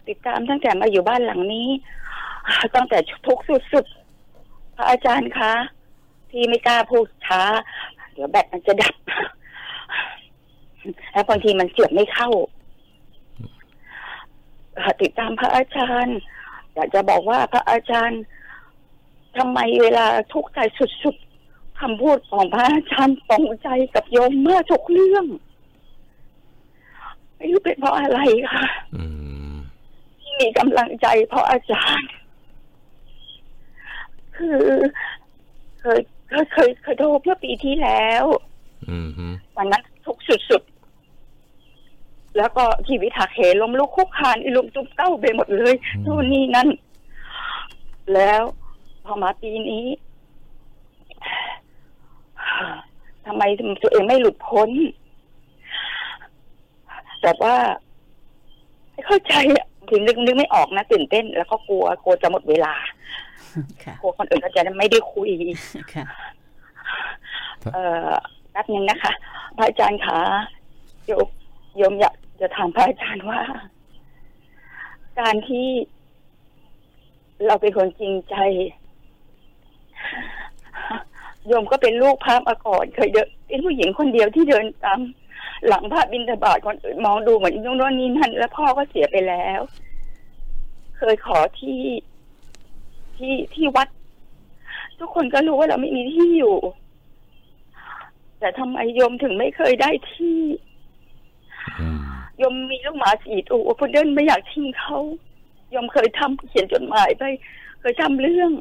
[0.08, 1.68] ติดตามตั้งแต่มาอยู่บ้านหลังนี้
[2.76, 5.54] ตั้งแต่ทุกข์สุดๆพระอาจารย์คะ
[6.32, 7.42] ที่ไม่กล้าพูดช้า
[8.14, 8.96] เดี๋ยวแบตมันจะดับ
[11.12, 12.30] แล้วบางทีมันเสียบไม่เข้า
[15.02, 16.18] ติดตามพระอาจารย์
[16.74, 18.22] อยากจะบอกว่าพระอาจารย์
[19.38, 20.60] ทำไมเวลาทุกข์ใจ
[21.04, 25.26] สุดๆคำพูดของพระอาจารย์ตรงใจกับโยมเมื่อทุกเรื่อง
[27.36, 28.20] ไม่รู้เป็นเพราะอะไร
[28.54, 28.66] ค่ะ
[29.54, 29.56] ม
[30.22, 32.10] ที่มีกำลังใจเพราะอาจารย์
[34.38, 34.62] คือ
[35.80, 36.00] เคย
[36.54, 38.26] เคยเคยโทรเมื่อปีที่แล้ว
[38.90, 38.98] อื
[39.58, 46.70] วันนั้น ทุกข์สุดๆ แล้วก็ชีวิตหักเหล้มลุกคุกคานอีลุมตุ้มเต้าไปหมดเลยนู่นนี่นั่น
[48.14, 48.44] แล้ว
[49.06, 49.86] พอมาปีนี้
[53.26, 53.44] ทำไม
[53.82, 54.70] ตัวเองไม่หลุดพ้น
[57.22, 57.56] แต่ว่า
[58.92, 62.74] ไม่เข้าใจอะถึงนึกนึกไม่ออกนะตื่นเต้น แล้วก็กลัวกลัวจะหมดเวลา
[63.84, 65.30] ค่ะกลัวคนอื่นเขาจะไม่ได้คุย
[65.94, 66.06] ค่ะ
[67.74, 68.14] เอ่อ
[68.52, 69.12] แป๊บนึงนะคะ
[69.56, 70.20] พระอาจารย์คะ
[71.06, 71.28] โยม
[71.78, 73.42] โยมอยากจะถามพระอาจารย์ว่า
[75.20, 75.68] การที่
[77.46, 78.36] เราเป็นคนจริงใจ
[81.48, 85.00] โยมก็เป็นลูกพระมาก่อนเคยเดินเป็นผู้หญิงคนเดียวที่เดินตาม
[85.68, 89.62] หลังพระบิณฑบาตคนอื่นมองดูเหมือนนู่นนนนี่นั่นแล้วพ่อก็เสียไปแล้ว
[90.98, 91.82] เคยขอที่
[93.18, 93.88] ที่ที่วัด
[95.00, 96.56] ทุกคนก็รู้ว่าเราไม่มีที่อยู่
[98.40, 100.40] แต่ทำไมโยมถึงไม่เคยได้ที่
[101.80, 102.00] อืม
[102.38, 104.98] โยมมีลูกหมาสี่ตัวพุดเดิ้ลไม่อยากทิ้งเขา
[105.72, 107.24] โยมเคยทำเขียนจดหมายไป
[107.80, 108.52] เคยทำเรื่อง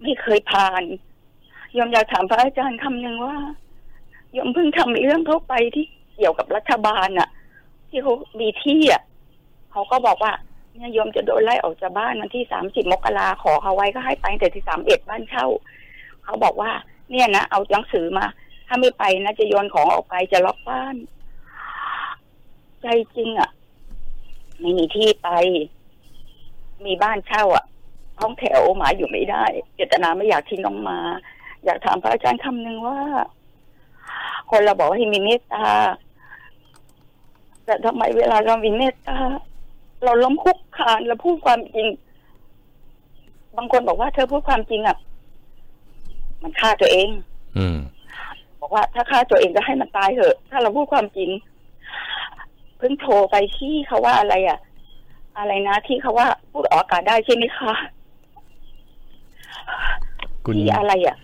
[0.00, 0.82] ไม่เคยผ่าน
[1.74, 3.38] โยมอยากถามพระอาจารย์คำหนึ่งว่า
[4.32, 5.84] โยมเพิ่งทำเรื่องเข้าไปที่
[6.16, 7.28] เกี่ยวกับรัฐบาลน่ะ
[7.88, 9.02] ที่เขามีที่อะ
[9.72, 10.32] เขาก็บอกว่า
[10.74, 15.46] เนี่ยโยมจะโดนไล่ออกจากบ้านวันที่สามสิบมกราขอเขาไว้ก็ให้ไปแต่ที่สามเอ็ดบ้านเช่า
[16.24, 16.70] เขาบอกว่า
[17.10, 18.26] เนี่ยนะเอาหนังสือมา
[18.66, 20.96] ถ้าไม่ไปนะจะโยนของออกไปจะล็อกบ้าน
[22.82, 23.50] ใจจริงอะ
[24.60, 25.28] ไม่มีที่ไป
[26.86, 27.64] มีบ้านเช่าอะ
[28.20, 29.44] ห้องแถวหมาอยู่ไม่ได้
[29.74, 30.98] เจตนาไม่อยากทิ้งน้องมา
[31.64, 32.98] อยากถามพระอาจารย์คำหนึ่งว่า
[34.50, 35.66] คนเราบอกให้มีเมตตา
[37.64, 39.16] แต่ทำไมเวลาเรามีเมตตา
[40.04, 41.88] เราล้มคุกคานเราพูดความจริง
[43.56, 44.96] บางคนบอกว่าเธอพูดความจริงอะ
[46.42, 47.08] มันฆ่าตัวเอง
[47.58, 47.78] อืม
[48.60, 51.30] บอกว่าถ้าฆ่าตัวเองก็ให้มันตายเถอะ ถ้าเราพูดความจริง
[52.78, 54.58] เพิ่งโทรไปที่เขาว่าอะไรอะ
[55.38, 57.72] อะไรนะที่เขาว่าพูดออกอากาศได้ใช่ไหมคะ
[60.44, 61.16] คุณที่อะไรอะ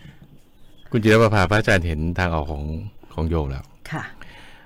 [0.91, 2.65] คุณจิรประภาพระอาจารย์เห็นทางออกของ
[3.15, 4.03] ของโยมแล้ว ค่ะ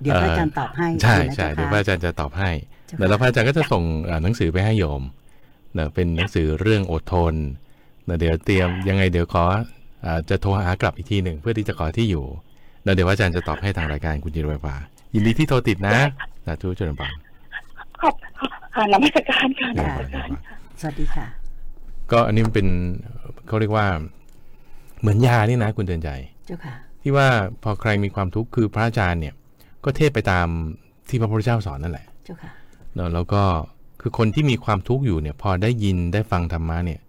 [0.00, 2.50] เดี๋ยวพระอาจารย์ตอบให้ ใช่นะใช่จ้าเดี๋ยวพระอาจารย์จะตอบให้
[2.86, 5.02] เจ้าเดี๋ยวแล้วพค่ะระอาจารย์ก็จะส่งอ่าหนังสือไปให้โยม
[5.74, 7.34] เนอะเป็นหนังสือเรื่องอดทน
[8.04, 9.60] เนอะเดี๋ยวเตรียมยังไงเดี๋ยวขออ่า
[10.28, 12.24] จะโทรหากลับอีกทีหนึ่งเพื่อที่จะขอที่อยู่
[12.84, 14.76] แล้วเดี๋ยวพระอาจารย์จะตอบให้ทางรายการคุณจิรประภา
[15.14, 15.92] ยินดีที่โทรติดนะ
[16.46, 17.12] สาธุเจริญพร
[18.00, 18.14] ขอบ
[18.74, 20.30] ค่ะนมัสการค่ะนเจริญมัพสรเจริการญพร
[20.80, 21.26] สวัสดีค่ะ
[22.12, 22.66] ก็อันนี้มันเป็น
[23.46, 23.86] เขาเรียกว่า
[25.00, 26.10] เหมือนยานี่นะคุณเตือนใจ
[26.46, 27.28] เจ้าค่ะ ที่ว่า
[27.62, 29.34] พอใครมีความทุกข์คือพระอาจารย์เนี่ย
[29.84, 30.46] ก็เทศไปตาม
[31.08, 32.50] ที่พระพุทธเจ้าสอนนั่นแหละ เจ้าค่ะ
[32.94, 33.42] เนอะแล้วก็
[34.00, 37.00] คือคนที่มีความทุกข์อยู่เนี่ย พอได้ยินได้ฟังธรรมะเนี่ย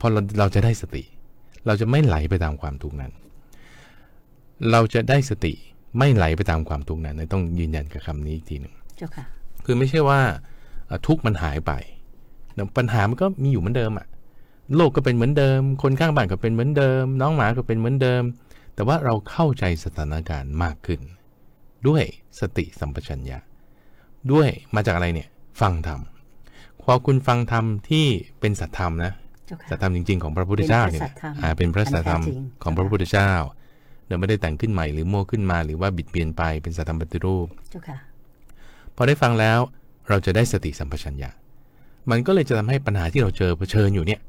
[0.00, 1.02] พอเราเราจะได้สติ
[1.66, 3.12] เราจะไม่ไหลไปตามความทุกข์นั้น
[4.70, 5.52] เราจะได้สติ
[5.98, 9.24] ไม่ไหลไปตามความทุกข์นั้นต้องยืนยันกับคำนี้อีกทีหนึ่งเจ้าค่ะ
[9.64, 10.20] คือไม่ใช่ว่า
[10.86, 11.72] เอ่อทุกข์มันหายไป
[12.54, 14.06] เนอะปัญหามันก็มีอยู่เหมือนเดิมอะ
[14.76, 18.22] โลกก็เป็นเหมือนเดิม คนข้างบ้านก็เป็นเหมือนเดิม น้องหมาก็เป็นเหมือนเดิม
[18.74, 21.00] แต่ว่าเราเข้าใจสถานการณ์มากขึ้น
[21.88, 22.04] ด้วย
[22.40, 23.38] สติสัมปชัญญะ
[24.32, 25.28] ด้วยมาจากอะไรเนี่ย
[25.60, 26.00] ฟังธรรม
[26.82, 28.06] พอคุณฟังธรรมที่
[28.40, 29.12] เป็นสัตธรรมนะ
[29.46, 33.32] เจ้าค่ะสัตธรรมจริง ๆ ของพระพุทธเจ้าเนี่ยเป็นพระสัทธรรมอ่าเป็นพระสัตธรรมอันแท้จริงของพระพุทธเจ้า
[34.06, 37.98] เดี๋ยวไม่ได้แต่งขึ้นใหม่หรือมั่วขึ้นมาหรือว่าบิดเบียนไปเป็นสัตธรรมปฏิรูปเจ้าค่ะ
[38.96, 39.58] พอได้ฟังแล้ว
[40.08, 41.30] เราจะได้สติสัมปชัญญะ
[42.10, 44.20] มันก็เลยจะทำให้ปัญหาที่เราเจอเผชิญอยู่เนี่ย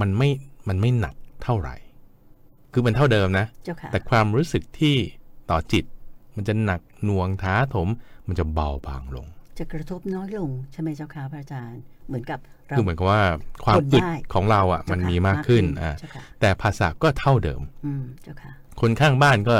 [0.00, 0.28] มันไม่
[0.68, 1.76] มันไม่หนักเท่าไหร่
[2.72, 4.96] คือมันเท่าเดิมนะเจ้าค่ะแต่ความรู้สึกที่
[5.50, 5.84] ต่อจิต
[6.36, 7.88] มันจะหนักหน่วงท้าถม
[8.26, 9.26] มันจะเบาบางลง
[9.58, 13.22] จะกระทบน้อยลงใช่ไหมเจ้าค่ะพระอาจารย์ เหมือนกับเราคือเหมือนกับว่า
[13.64, 19.56] ความทนอึดได้ของเราอะเจ้มันค่ะมีมากขึ้นอ่าเจ้าค่ะแต่ภาษาก็เท่าเดิมอืมเจ้าค่ะคนข้างบ้านก็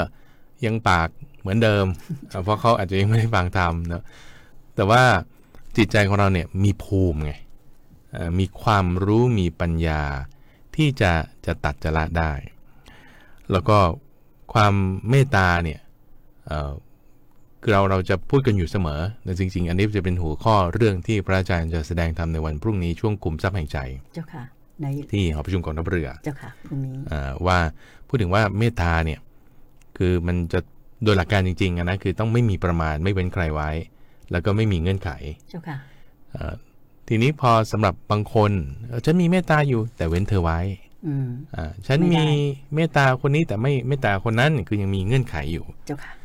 [0.65, 1.09] ยังปาก
[1.41, 1.85] เหมือนเดิม
[2.29, 4.03] เอ่อเพราะเขาอาจจะยังไม่ได้ฟังธรรมเนอะ
[4.75, 5.03] แต่ว่า
[5.77, 7.33] จิตใจของเราเนี่ยมีภูมิไง
[8.13, 10.03] เอ่อมีความรู้มีปัญญา
[10.77, 11.13] ที่จะ
[11.47, 12.33] จะตัดจะละได้
[13.53, 13.79] แล้วก็
[14.53, 14.75] ความ
[15.09, 15.81] เมตตาเนี่ย
[16.47, 16.71] เอ่อ
[17.63, 23.79] คือเราเราจะพูดกันอยู่เสมอแต่จริง ๆ อันนี้จะเป็นหัวข้อเรื่องที่พระอาจารย์จะแสดงธรรมในวันพรุ่งนี้ช่วงกลุ่มทรัพย์แห่งใจ
[24.15, 24.45] เจ้าค่ะ
[24.81, 27.59] ในที่หอประชุมกองทัพเรือ เจ้าค่ะพรุ่งนี้อ่าว่า
[28.09, 29.21] พูดถึงว่าเมตตาเนี่ย
[29.99, 30.61] คือมันจะ
[31.05, 33.71] โดยหลักการจริงๆอะนะคือต้องไม่มีประมาณไม่เว้นใครไว้
[34.31, 35.11] แล้วก็ไม่มีเงื่อนไข
[35.51, 35.77] เจ้าค่ะ
[36.35, 36.55] อ่า
[37.09, 38.53] ทีนี้พอสำหรับบางคน
[38.89, 40.59] เออฉันมีเมตตาอยู่แต่เว้นเธอไว้
[41.07, 42.39] อืมอ่าฉันไม่ได้มี
[42.75, 46.20] เมตตาคนนี้แต่ไม่เมตตาคนนั้นคือยังมีเงื่อนไขอยู่ เจ้าค่ะอ่า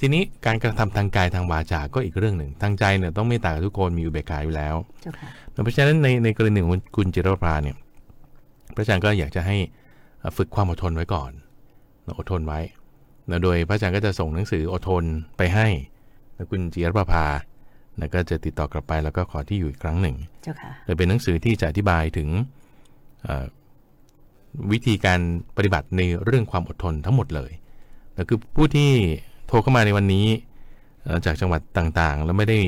[0.00, 5.28] ทีนี้การกระทำทางกายทางวาจาก็อีกเรื่องหนึ่งทางใจเนี่ยต้องเมตตากับทุกคนมีอุเบกขาอยู่แล้วเจ้าค่ะ
[5.62, 7.76] เพราะฉะนั้นในในกรณีของคุณจิรประภาเนี่ย
[8.74, 9.56] พระอาจารย์ก็อยากจะให้
[10.20, 11.30] เอ่อฝึกความอดทนไว้ก่อน
[12.18, 12.60] อดทนไว้
[13.28, 15.04] แล้วโดยพระอาจารย์ก็จะส่งหนังสืออดทน
[15.36, 15.66] ไปให้
[16.34, 17.26] แล้วคุณจิรประภา
[17.98, 22.28] แล้วก็จะติดต่อกลับไปแล้วก็ขอที่อยู่อีกครั้งหนึ่งเจ้าค่ะโดยเป็นหนังสือที่จะอธิบายถึง
[23.22, 23.46] เอ่อ
[24.72, 25.20] วิธีการ
[25.56, 27.52] ปฏิบัติในเรื่องความอดทนทั้งหมดเลย
[28.14, 28.90] แล้วคือผู้ที่
[29.30, 30.26] โทรเข้ามาในวันนี้
[31.04, 32.58] เอ่อจากจังหวัดต่างๆ แล้วไม่ได้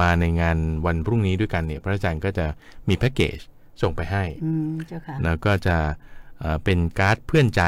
[0.00, 2.46] มาในงานวันพรุ่งนี้ด้วยกันเนี่ยพระอาจารย์ก็จะ
[2.88, 3.38] มีแพ็กเกจ
[3.82, 5.76] ส่งไปให้อืมเจ้าค่ะแล้วก็จะ
[6.40, 7.62] เอ่อเป็นการ์ดเพื่อนใจ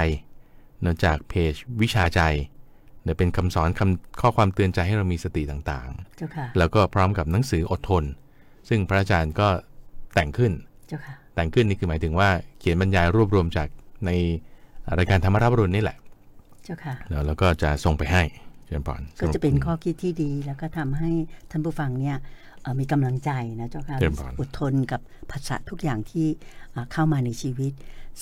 [0.80, 2.22] เนอะจากเพจวิชาใจ
[3.02, 8.04] เนอะเป็นคำสอนคำข้อความเตือนใจให้เรามีสติต่างเจ้าค่ะๆแล้วก็พร้อมกับหนังสืออดทน
[8.68, 9.48] ซึ่งพระอาจารย์ก็
[10.14, 10.52] แต่งขึ้น
[10.88, 13.68] เจ้าค่ะแต่งขึ้นนี่คือหมายถึงว่าเขียนบรรยายรวบรวมจาก
[14.06, 14.10] ใน
[14.98, 15.96] รายการธรรมรับรุณนี่แหละ
[16.64, 21.10] เจ้าค่ะแล้วแล้วก็จะส่งไปให้เชิ ญพรก็จะเป็นข้อคิดที่ดีแล้วก็ทำให้
[21.50, 22.16] ท่านผู้ฟังเนี่ย
[22.62, 23.30] เอ่อมีกำลังใจ
[23.60, 26.26] นะเจ้าค่ะเต็มพรอดทนกับภาษาทุกอย่างที่
[26.72, 27.72] เอ่อเข้ามาในชีวิต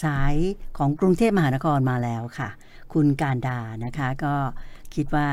[0.02, 0.34] สาย
[0.78, 2.48] ของกรุงเทพมหานครมาแล้วค่ะ
[2.92, 4.34] คุณการดานะคะ ก็
[4.94, 5.28] คิดว่า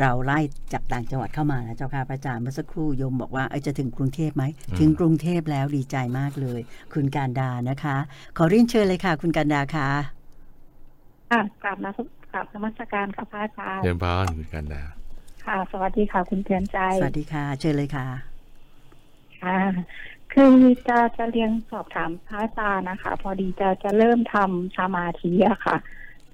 [0.00, 0.38] เราไล่
[0.72, 4.44] จากต่างจังหวัดเข้ามานะเจ้าค่ะพระอาจารย์เมื่อสักครู่โยมบอกว่าเอ้ยจะถึงกรุงเทพไหม
[4.78, 6.60] ถึงกรุงเทพแล้วดีใจมากเลย
[6.92, 7.96] คุณการดานะคะ
[8.36, 9.88] ขอเรียนเชิญเลยค่ะ คุณการดาค่ะ
[11.30, 11.90] ค่ะกลับมา
[12.32, 14.82] กลับนมัสการค่ะพระอาจารย์เดินพานคุณกันดา
[15.46, 18.06] ค่ะ สวัสดีค่ะ คุณเตือนใจ สวัสดีค่ะ เชิญเลยค่ะ
[19.42, 19.58] ค่ะ
[20.32, 20.54] คือ
[20.88, 25.76] จะจะเรียนสอบถามพระอาจารย์นะคะ พอดีจะจะเริ่มทำสมาธิอะค่ะ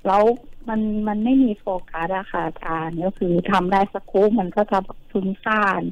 [0.07, 0.23] แล้ว
[0.69, 4.79] มันมันไม่มีโฟกัสอะค่ะอาจารย์ก็คือทำได้สักครู่มันก็จะ
[5.11, 5.83] ฟุ้งซ่าน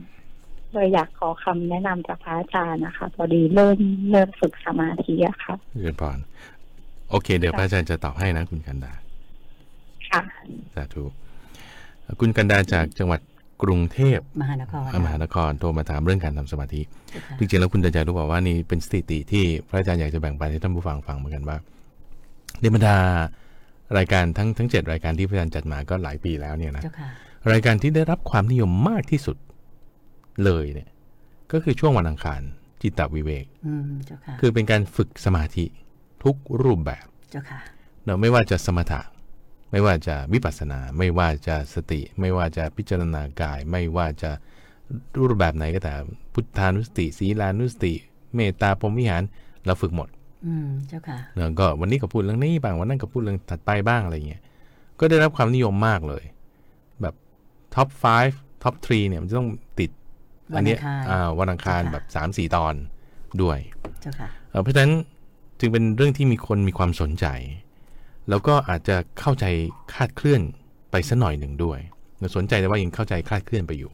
[0.73, 3.79] เลยอยากขอคำแนะนำจากพระอาจารย์นะคะ พอดีเริ่ม
[4.11, 6.19] เริ่มฝึกสมาธิอะค่ะเดินพาน
[7.11, 8.95] โอเค เดี๋ยวพระอาจารย์จะตอบให้นะคุณกันดา
[10.11, 10.21] ค่ะ
[10.75, 11.03] สาธุ
[12.21, 13.21] คุณกันดาจากจังหวัด
[13.63, 21.57] กรุงเทพมหานครมหานครโทรมาถามเรื่องการทำสมาธิเจ้าค่ะจริงๆแล้วคุณจะใจรู้เปล่าว่านี่เป็นสถิติที่พระอาจารย์อยากจะแบ่งปันให้ท่านผู้ฟังฟังเหมือนกันว่า
[22.61, 22.97] ในบรรดา
[23.99, 27.09] รายการทั้งทั้งเจ็ดรายการที่พระอาจารย์จัดมาก็หลายปีแล้วเนี่ยนะเจ้าค่ะ
[27.53, 29.37] รายการที่ได้รับความนิยมมากที่สุด
[30.45, 30.89] เลยเนี่ย
[31.53, 32.41] ก็คือช่วงวันอังคาร
[32.83, 35.65] จิตตวิเวกอืมเจ้าค่ะคือเป็นการฝึกสมาธิ
[36.25, 37.59] ทุกรูปแบบเจ้าค่ะ
[38.05, 39.01] เนอะไม่ว่าจะสมถะ
[39.71, 44.31] ไม่ว่าจะวิปัสสนา ไม่ว่าจะสติ ไม่ว่าจะพิจารณากาย ไม่ว่าจะ
[45.17, 45.95] รูปแบบไหนก็แต่
[46.33, 47.93] พุทธานุสติศีลานุสติ
[48.35, 49.23] เมตตาพรหมวิหาร
[49.67, 50.09] เราฝึกหมด
[50.47, 54.43] อืมเจ้าค่ะเนอะก็วันนี้ก็พูดเรื่องนี้บ้างวันนั้นก็พูดเรื่องถัดไปบ้างอะไรเงี้ย
[55.01, 56.25] ก็ได้รับความนิยมมากเลย
[57.03, 57.15] แบบ
[57.75, 57.89] top
[58.27, 59.49] 5 top 3 เนี่ยมันจะต้อง
[59.81, 59.91] ติด
[60.57, 62.75] อันเนี้ยวันอังคารอ่าวันอังคารค่ะแบบ 3-4 ตอน
[63.43, 63.59] ด้วย
[64.03, 64.93] เจ้าค่ะเอ่อเพราะฉะนั้น
[65.61, 67.27] จึงเป็นเรื่องที่มีคนมีความสนใจ
[68.29, 69.45] แล้วก็อาจจะเข้าใจ
[69.93, 70.43] คลาดเคลื่อน
[70.91, 71.79] ไปสักหน่อยหนึ่งด้วย
[72.37, 73.93] สนใจแต่ว่ายังเข้าใจคลาดเคลื่อนไปอยู่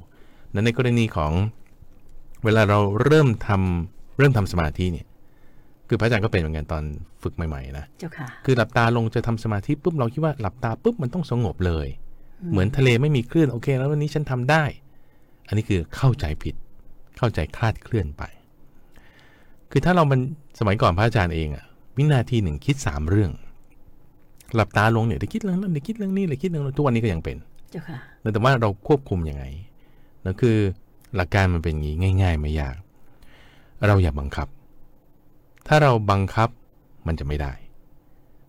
[0.55, 1.33] นั้นในกรณีของ
[2.45, 5.07] เวลาเราเริ่มทำเริ่มทำสมาธิเนี่ย
[5.88, 6.83] คือพระอาจารย์ก็เป็นเหมือนกันตอน
[7.23, 11.88] ฝึกใหม่ๆนะเจ้าค่ะ คือหลับตาลงจะทำสมาธิปุ๊บเราคิดว่าหลับตาปุ๊บมันต้องสงบเลย
[12.51, 14.64] เหมือนทะเลไม่มีคลื่นโอเค แล้ววันนี้ฉันทำได้
[15.49, 16.55] อันนี้คือเข้าใจผิด
[17.18, 18.23] เข้าใจคลาดเคลื่อนไป
[19.71, 20.21] คือถ้าเรามัน
[20.59, 21.64] สมัยก่อนพระอาจารย์เองอะ
[21.97, 23.31] วินาทีหนึ่งคิดสามเรื่อง
[24.56, 27.36] หลับตาลงเนี่ยเดี๋ยวคิดเรื่องนั้นเดี๋ยวคิดเรื่องนี้เดี๋ยวคิดเรื่องนั้นทุกวันนี้ก็ยังเป็น
[27.70, 27.98] เจ้าค่ะ
[28.32, 29.44] แต่ว่าเราควบคุมยังไง
[30.24, 30.56] นั่นคือ
[31.16, 32.76] หลักการมันเป็นอย่างนี้ง่าย ๆ ไม่ยาก
[33.86, 34.48] เราอย่าบังคับ
[35.68, 36.48] ถ้าเราบังคับ
[37.06, 37.52] มันจะไม่ได้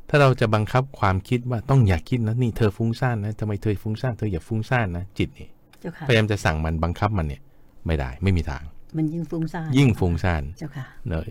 [0.10, 5.48] ถ้าเราจะบังคับความคิดว่าต้องอย่าคิดนะนี่เธอฟุ้งซ่านนะทำไมเธอฟุ้งซ่านเธออย่าฟุ้งซ่านนะจิตนี่
[5.82, 7.42] เจ้าค่ะพยายามจะสั่งมันบังคับมันเนี่ย
[7.88, 8.64] ไม่ได้ไม่มีทาง
[8.98, 11.24] มันยิ่งฟุ้งซ่านยิ่งฟุ้งซ่านเจ้าค่ะเนอะ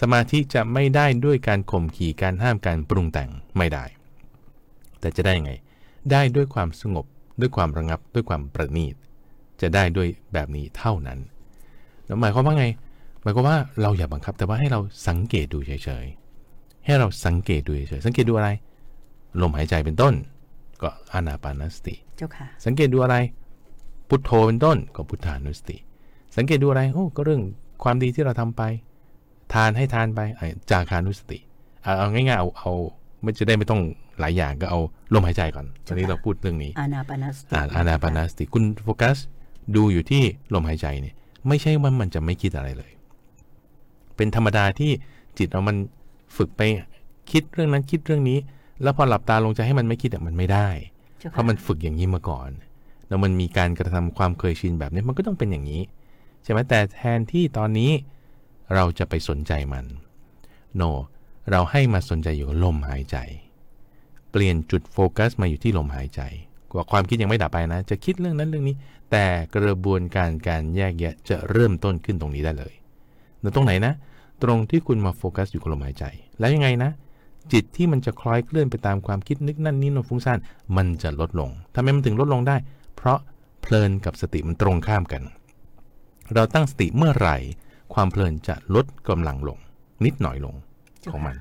[0.00, 3.84] สมาธิจะไม่ได้ด้วยการข่มขี่การห้ามการปรุงแต่งไม่ได้
[5.00, 5.52] แต่จะได้ยังไง
[6.10, 7.06] ได้ด้วยความสงบ
[7.40, 8.94] ด้วยความระงับ ด้วยความประณีต
[9.60, 11.18] จะได้ด้วยแบบนี้เท่านั้น
[12.06, 12.66] แล้วหมายความว่าไง
[13.22, 18.50] หมายความว่าเราอย่าบังคับ แต่ว่าให้เราสังเกตดูเฉยๆ ให้เราสังเกตดูเฉยๆ สังเกตดูอะไร
[19.40, 20.14] ลมหายใจเป็นต้น
[20.82, 23.16] ก็อานาปานสติ เจ้าค่ะ สังเกตดูอะไร
[24.08, 25.76] พุทโธเป็นต้น ก็พุทธานุสติ
[26.36, 27.42] สังเกตดูอะไร โอ้ ก็เรื่อง
[27.82, 28.62] ความดีที่เราทำไป
[29.54, 31.38] ทานให้ทานไปไอ้จาคานุสติ
[31.82, 32.72] เอาเอาง่ายๆ เอาเอา
[33.26, 33.80] ไม่จะได้ไม่ต้อง
[34.20, 34.80] หลายอย่างก็เอา
[35.14, 39.16] ลมหายใจก่อนตอนนี้เราพูดเรื่องนี้อานาปานสติอ่าอานาปานาสติคุณโฟกัส
[39.76, 40.22] ดูอยู่ที่
[40.54, 41.14] ลมหายใจเนี่ย
[41.48, 42.92] ไม่ใช่ว่ามันจะไม่คิดอะไรเลย
[44.16, 44.90] เป็นธรรมดาที่
[45.38, 45.76] จิตเรามัน
[46.36, 46.60] ฝึกไป
[47.30, 48.38] คิดเรื่องนั้นคิดเรื่องนี้
[48.82, 50.68] แล้วพอหลับตาลงจะให้มันไม่คิดอะมันไม่ได้
[51.18, 52.50] เจ้าเพค่ะราะมันฝึกอย่างนี้มาก่อน
[53.08, 55.82] แล้วมันมีการกระทำความเคยชินแบบนี้มันก็ต้องเป็นอย่างนี้
[56.42, 57.90] ใช่ไหมแต่แทนที่ตอนนี้
[58.74, 59.84] เราจะไปสนใจมัน
[60.76, 60.82] โน
[61.50, 63.16] เราให้มาสนใจอยู่กับลมหายใจ
[64.30, 66.20] เปลี่ยนจุดโฟกัสมาอยู่ที่ลมหายใจ
[66.72, 68.76] กว่าความคิดยังไม่ดับไปนะ จะคิดเรื่องนั้นเรื่องนี้
[69.10, 72.74] แต่กระบวนการการแยกแยะจะเริ่มต้นขึ้นตรงนี้ได้เลย
[73.40, 73.92] แล้วตรงไหนนะ
[74.42, 76.04] ตรงที่คุณมาโฟกัสอยู่กับลมหายใจ
[76.38, 76.90] แล้วยังไงนะ
[77.52, 80.38] จิตที่มันจะคล้อยเคลื่อนไปตามความคิดนึกนั่นนี่นนฟุ้งซ่าน
[80.76, 82.56] มันจะลดลงทำไมมันถึงลดลงได้
[82.96, 83.18] เพราะ
[83.60, 85.22] เพลินกับสติมันตรงข้ามกัน
[86.34, 87.36] เราตั้งสติเมื่อไหร่
[87.94, 89.58] ความเพลินจะลดกำลังลง
[90.04, 90.54] นิดหน่อยลง
[91.12, 91.36] ของมัน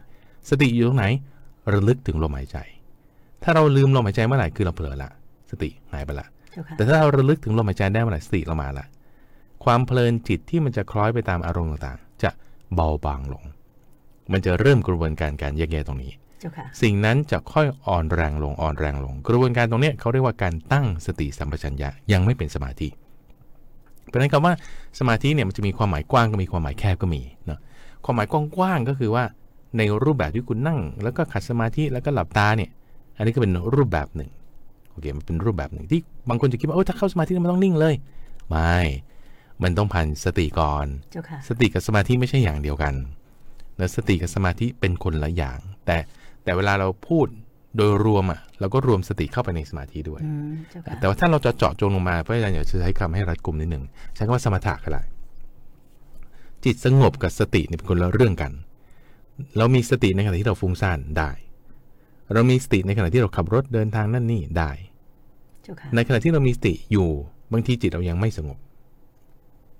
[0.50, 1.06] สติอยู่ตรงไหน
[1.74, 2.58] ระลึกถึงลมหายใจ
[3.44, 5.10] ถ้าเราลืมลมหายใจเมื่อไหร่คือเราเผลอละ
[5.52, 8.86] สติหายไปละเจ้าค่ะแต่ถ้าเราระลึกถึงลมหายใจได้เมื่อไหร่สติเรามาละ
[9.64, 12.30] ความเพลินจิตที่มันจะคล้อยไปตามอารมณ์ต่างๆ จะ
[12.76, 13.44] เบาบางลง
[14.32, 22.88] มันจะเริ่มกระบวนการการแยกแยะตรงนี้เจ้าค่ะสิ่งนั้นจะค่อยอ่อนแรงลงอ่อนแรงลง กระบวนการตรงเนี้ยเขาเรียกว่าการตั้งสติสัมปชัญญะยังไม่เป็นสมาธิ
[24.08, 24.54] เพราะฉะนั้นคำว่า
[25.00, 27.60] สมาธิเนี่ยมันจะมีความหมายกว้างก็มีความหมายแคบก็มีเนาะ
[28.06, 29.24] ความหมายกว้างๆก็คือว่า
[29.78, 32.70] ในรูปแบบที่คุณนั่ง แล้วก็ขัดสมาธิแล้วก็หลับตาเนี่ย
[33.18, 34.30] อันนี้ก็เป็นรูปแบบหนึ่ง
[34.92, 37.96] โอเคมันเป็นรูปแบบหนึ่งที่บางคนจะคิดว่าโอ้ถ้าเข้าสมาธิมันต้องนิ่งเลย
[38.50, 38.76] ไม่
[39.64, 42.94] มันต้องผ่านสติก่อนเจ้าค่ะสติกับสมาธิไม่ใช่อย่างเดียวกัน
[43.80, 45.98] นะสติกับสมาธิเป็นคนละอย่าง แต่
[46.44, 47.28] แต่เวลาเราพูด
[47.78, 53.84] โดยรวมอะเราก็รวมสติเข้าไปในสมาธิด้วยอืมเจ้าค่ะแต่ว่าถ้าเราจะเจาะจงลงมาพระอาจารย์อยากจะใช้คำให้รัดกุมนิดหนึ่ง
[54.16, 55.04] ใช้คำว่าสมถะก็ได้
[56.66, 58.52] จิตสงบกับสติเนี่ยเป็นคนละเรื่องกัน
[59.58, 61.30] เรามีสติในขณะที่เราฟุ้งซ่านได้
[62.34, 64.72] เรามีสติในขณะที่เราขับรถเดินทางนั่นนี่ได้
[65.64, 67.08] เจ้าค่ะในขณะที่เรามีสติอยู่
[67.52, 68.58] บางทีจิตเรายังไม่สงบ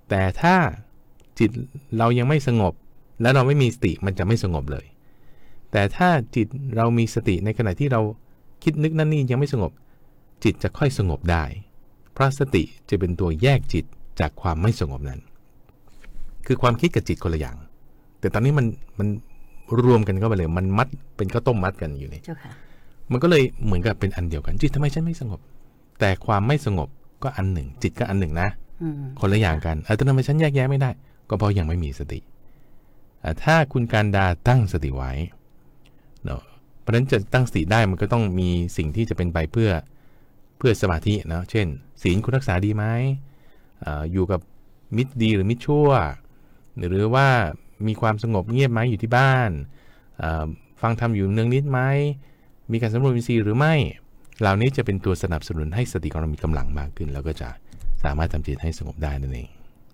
[0.08, 0.56] แต่ถ้า
[1.38, 1.50] จิต
[1.98, 2.72] เรายังไม่สงบ
[3.22, 4.86] และเราไม่มีสติมันจะไม่สงบเลย
[5.72, 8.00] แต่ถ้าจิตเรามีสติในขณะที่เรา
[8.62, 9.72] คิดนึกนั่นนี่ยังไม่สงบ
[10.44, 11.44] จิตจะค่อยสงบได้
[12.12, 13.84] เพราะสติจะเป็นตัวแยกจิต
[14.20, 15.20] จากความไม่สงบนั้น
[16.46, 17.56] คือความคิดกับจิตคนละอย่าง
[18.20, 18.66] แต่ตอนนี้มัน
[18.98, 19.08] มัน
[19.82, 22.50] รวมกันเข้าไปเลย มันมัดเป็นข้าวต้มมัดกันอยู่นี่เจ้าค่ะ
[23.12, 25.40] มันก็เลยเหมือนกับเป็นอันเดียวกัน จิตทำไมฉันไม่สงบ
[26.00, 26.88] แต่ความไม่สงบ
[27.22, 28.48] ก็อันหนึ่ง จิตก็อันหนึ่งนะ
[28.82, 30.90] อืมคนละอย่างกันเออแต่ทำไมฉันแยกแยะไม่ได้
[31.28, 32.20] ก็เพราะยังไม่มีสติ
[33.24, 35.12] อะถ้าคุณการดาตั้งสติไว้
[36.24, 36.42] เนาะ
[36.80, 39.70] เพราะฉะนั้นจะตั้งสติได้มันก็ต้องมีสิ่งที่จะเป็นไปเพื่อ
[40.58, 41.66] เพื่อสมาธินะเช่น
[42.02, 42.84] ศีลคุณรักษาดีไหม
[43.84, 44.40] อ่าอยู่กับ
[44.96, 45.88] มิตรดีหรือมิตรชั่ว
[46.88, 47.28] หรือว่า
[47.86, 49.50] มีความสงบเงียบไหมอยู่ที่บ้าน
[50.82, 51.80] ฟังธรรมอยู่เนืองนิดไหม
[52.72, 53.74] มีการสำรวจอินทรีย์หรือไม่
[54.40, 57.48] เหล่านี้จะเป็นตัวสนับสนุนให้สติของเรามีกำลังมากขึ้น แล้วก็จะ
[58.04, 59.48] สามารถทำจิตให้สงบได้นั่นเอง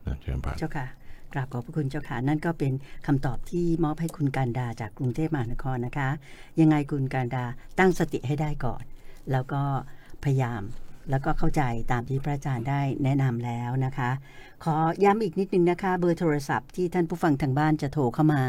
[0.07, 0.87] นะเชิญพระเจ้าค่ะ
[1.33, 2.73] กราบขอบพระคุณเจ้าค่ะ นั่นก็เป็น
[3.07, 6.09] คำตอบที่มอบให้คุณการดาจากกรุงเทพมหานครนะคะ
[6.61, 7.45] ยังไงคุณการดา
[7.79, 8.83] ตั้งสติให้ได้ก่อน
[9.33, 9.63] แล้วก็
[10.25, 10.63] พยายาม
[11.11, 14.11] แล้วก็เข้าใจตามที่พระอาจารย์ได้แนะนำแล้วนะคะ
[14.67, 18.43] ขอย้ำอีกนิดนึงนะคะ เบอร์โทรศัพท์ที่ท่านผู้ฟังทางบ้านจะโทรเข้ามา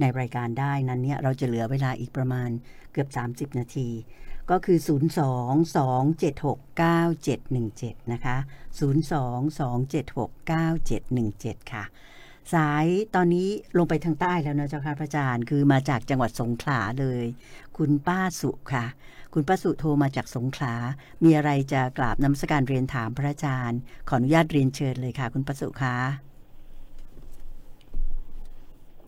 [0.00, 2.48] ในรายการได้นั้นเนี่ยเราจะเหลือเวลาอีกประมาณ
[2.92, 3.08] เกือบ
[3.52, 3.88] 30 นาที
[4.50, 4.78] ก็คือ
[6.78, 8.36] 022769717 นะคะ
[11.60, 11.84] 022769717 ค่ะ
[12.54, 13.48] สายตอนนี้
[13.78, 17.24] ลงไปทางใต้แล้วนะเจ้าค่ะพระอาจารย์ คือมาจากจังหวัดสงขลาเลย
[17.78, 18.84] คุณป้าสุค่ะ
[19.34, 20.74] คุณป้าสุโทรมาจากสงขลา
[21.24, 25.96] มีอะไรจะกราบนมัสการเรียนถามพระอาจารย์ ขออนุญาตเรียนเชิญเลยค่ะ คุณป้าสุค่ะ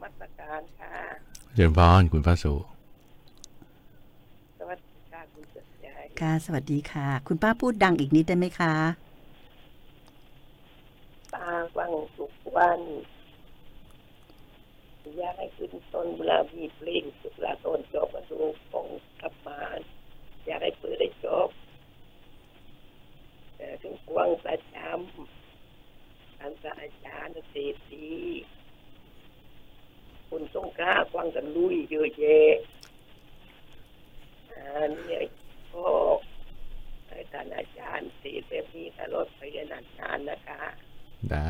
[0.03, 0.93] มาตรการค่ะ
[1.55, 2.55] เชิญพรคุณพระสุ
[4.59, 5.87] สวัสดีค่ะคุณสุดใจ
[6.21, 8.75] ค่ะ สวัสดีค่ะ คุณป้าพูดดังอีกนิดได้ไหมคะ
[11.35, 12.81] ตาฟังทุกวัน
[13.18, 13.18] อ
[15.23, 18.87] ยากให้ขึ้นต้นเวลามีเพลงสุดลาต้นจบมาดูฟง
[19.21, 19.61] กลับมา
[20.45, 21.49] อยากให้เปิดได้จบ
[23.57, 28.09] แต่ถึงกวางประจำท่านอาจารย์เศรษฐี
[30.29, 32.55] คุณสงกรากวางกันลุยเยอะแยะ
[34.55, 35.21] อันนี้
[35.73, 35.87] ก็
[37.33, 39.41] ท่านอาจารย์สีแบบนี้ตลอดไป
[39.73, 40.63] นานๆนะคะ
[41.31, 41.49] ได้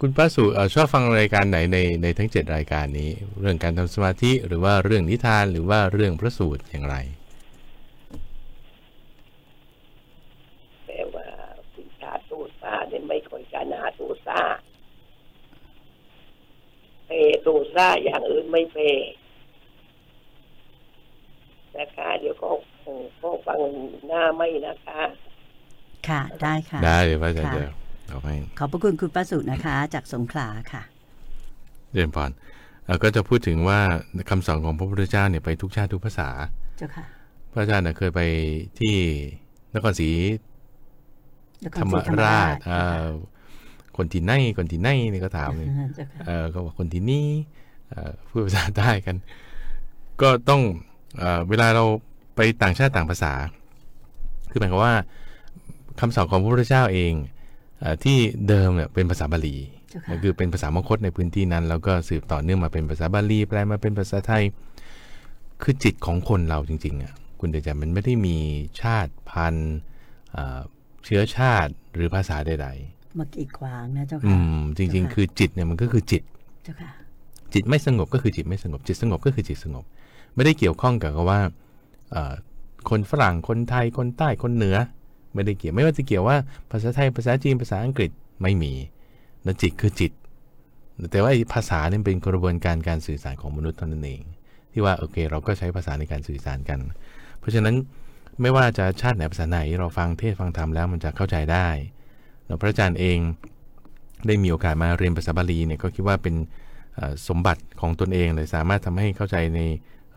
[0.00, 6.96] คุณพระสุเอ่อชอบฟังรายการไหนในในทั้ง 7 รายการนี้ เรื่องการทำสมาธิหรือว่าเรื่องนิทานหรือว่าเรื่องพระสูตรอย่างไร
[10.86, 11.26] แต่ว่า
[11.72, 14.40] คุณตาตูซาเนี่ยไม่ค่อยจะนาตูซา
[17.06, 17.10] เป
[17.46, 18.78] ตูซาอย่างอื่นไม่เป
[21.76, 22.50] นะคะเดี๋ยวก็
[23.20, 23.58] ก็ฟัง
[24.08, 25.00] หน้าไม่นะคะ
[26.08, 30.82] ค่ะได้ค่ะ ได้เลยพระอาจารย์ ค่ะจะเอาให้ขอบพระคุณคุณป้าสุนะคะ จากสงขลาค่ะ
[31.92, 32.30] เรียนพร
[32.84, 33.80] เอ่อก็จะพูดถึงว่า
[34.30, 36.28] คำสอนของพระพุทธเจ้าเนี่ยไปทุกชาติทุกภาษา
[36.78, 37.04] เจ้าค่ะ
[37.52, 38.20] พระอาจารย์น่ะเคยไป
[38.78, 38.94] ที่
[39.74, 40.10] นครศรี
[41.64, 43.06] นคธรรมศราชค่ะอ่า
[43.96, 47.26] คนที่ไหนคนที่ไหนนี่ก็ถามเลยเจ้าค่ะเออก็บอกคนที่นี่
[47.90, 49.16] เอ่อพูดภาษาใต้กัน
[50.22, 50.62] ก็ต้อง
[51.18, 51.84] เอ่อเวลาเรา
[52.36, 53.32] ไปต่างชาติต่างภาษา
[54.50, 54.94] คือหมายความว่า
[56.00, 57.35] คำสอนของพระพุทธเจ้าเองเออ
[58.04, 59.56] ที่เดิมเนี่ยเป็นภาษาบาลี
[59.90, 64.42] เจ้าค่ะก็คือเป็นภาษามคตในพื้นที่นั้น แล้วก็สืบต่อเนื่องมาเป็นภาษาบาลีแปลมาเป็นภาษาไทย
[65.62, 68.36] คือจิตของคนเราจริงๆอะคุณเดชมันไม่ได้มี
[68.80, 69.76] ชาติพันธุ์
[70.32, 70.60] เอ่อ
[71.04, 72.68] เชื้อชาติหรือภาษาใด
[73.18, 76.22] มากีดขวางนะเจ้าๆอืค่ะมจริง ๆ คือจิตเนี่ยมันก็คือจิต
[76.64, 76.90] เจ้าค่ะ
[77.54, 79.84] จิตไม่สงบก็คือจิตไม่สงบ จิตสงบก็คือจิตสงบ
[80.34, 81.40] ไม่ได้เกี่ยวข้องกับว่า
[82.12, 82.34] เอ่อ
[82.90, 84.76] คนฝรั่งคนไทยคนใต้คนเหนือ
[85.36, 86.36] ไม่ได้เกี่ยวไม่ว่าจะเกี่ยวว่า
[86.70, 88.10] ภาษาไทยภาษาจีนภาษาอังกฤษ
[88.42, 88.72] ไม่มี
[89.46, 90.12] นะจิตคือจิต
[91.12, 94.22] แต่ว่าภาษาเนี่ยเป็นกระบวนการการสื่อสารของมนุษย์เท่านั้นเอง
[94.72, 96.80] ที่ว่าโอเค เราก็ใช้ภาษาในการสื่อสารกัน
[97.38, 97.74] เพราะฉะนั้น
[98.40, 101.68] ไม่ว่าจะชาติไหนภาษาไหน เราฟังเทศฟังธรรมแล้วมันจะเข้าใจได้
[102.60, 103.18] พระอาจารย์เอง
[104.26, 106.34] ได้มีโอกาสมาเรียนภาษาบาลีเนี่ยก็คิดว่าเป็น
[107.28, 109.60] สมบัติของตนเองเลยสามารถทำให้เข้าใจใน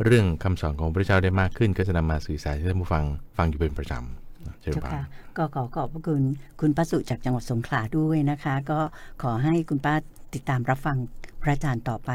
[0.03, 3.03] เรื่องคำสอนของพระเจ้าได้มากขึ้น ก็จะนำมาสื่อสารให้ท่านผู้ฟัง
[3.38, 4.18] ฟังอยู่เป็นประจำ
[4.61, 5.03] เชิญเจ้าพาค่ะ
[5.37, 6.21] ก็ขอขอบพระคุณ
[6.61, 8.79] คุณป้าสุจากจังหวัดสงขลาด้วยนะคะ ก็
[9.23, 9.93] ขอให้คุณป้า
[10.33, 10.97] ติดตามรับฟัง
[11.41, 12.11] พระอาจารย์ต่อไป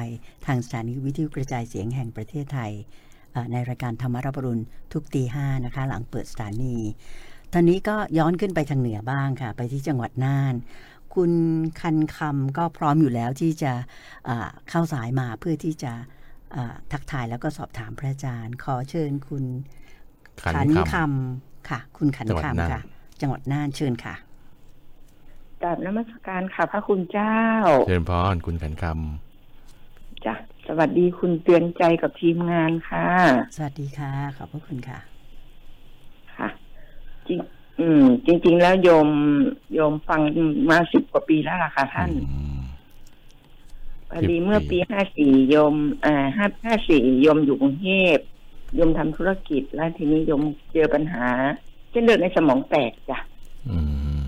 [0.46, 2.72] ทางสถานีวิทยุกระจายเสียงแห่งประเทศไทย
[3.32, 4.62] เอ่อในรายการธรรมรับรุณ
[4.92, 6.76] ทุกตีห้านะคะ หลังเปิดสถานี
[7.52, 10.54] ตอนนี้ก็ย้อนขึ้นไปทางเหนือบ้างค่ะ ไปที่จังหวัดน่าน
[11.14, 11.32] คุณ
[11.80, 13.72] คันคำก็พร้อมอยู่แล้วที่จะ
[14.24, 15.92] เอ่อเข้าสายมาเพื่อที่จะ
[16.52, 19.44] เอ่อทักทายแล้วก็สอบถามพระอาจารย์ ขอเชิญคุณ
[20.54, 22.80] ขันคำำ ค่ะ คุณขันจังหวัดน่านคำค่ะ
[23.20, 24.14] จังหวัดน่านเชิญค่ะ
[25.62, 27.38] กราบนมัสการค่ะ พระคุณเจ้า
[27.86, 28.84] เชิญพรคุณขันค
[30.26, 30.34] จ้ะ
[30.68, 33.08] สวัสดีคุณเตือนใจกับทีมงานค่ะ
[33.56, 34.98] สวัสดีค่ะ ขอบพระคุณค่ะ
[36.34, 36.48] ค่ะ
[37.26, 37.38] จริง
[37.80, 39.08] อืม จริง ๆ แล้วโยม
[39.74, 40.20] โยมฟัง
[40.70, 42.62] มาสิบกว่าปีแล้วล่ะค่ะำท่านอืม
[44.10, 51.28] พอดีเมื่อปีห้าสี่โยม อ่าห้าห้าสี่โยมอยู่กรุงเทพโยมทำธุรกิจแล้วทีนี้โยมเจอปัญหา
[51.90, 53.18] เส้นเลือดในสมองแตกจ้ะ
[53.70, 53.78] อื
[54.18, 54.20] ม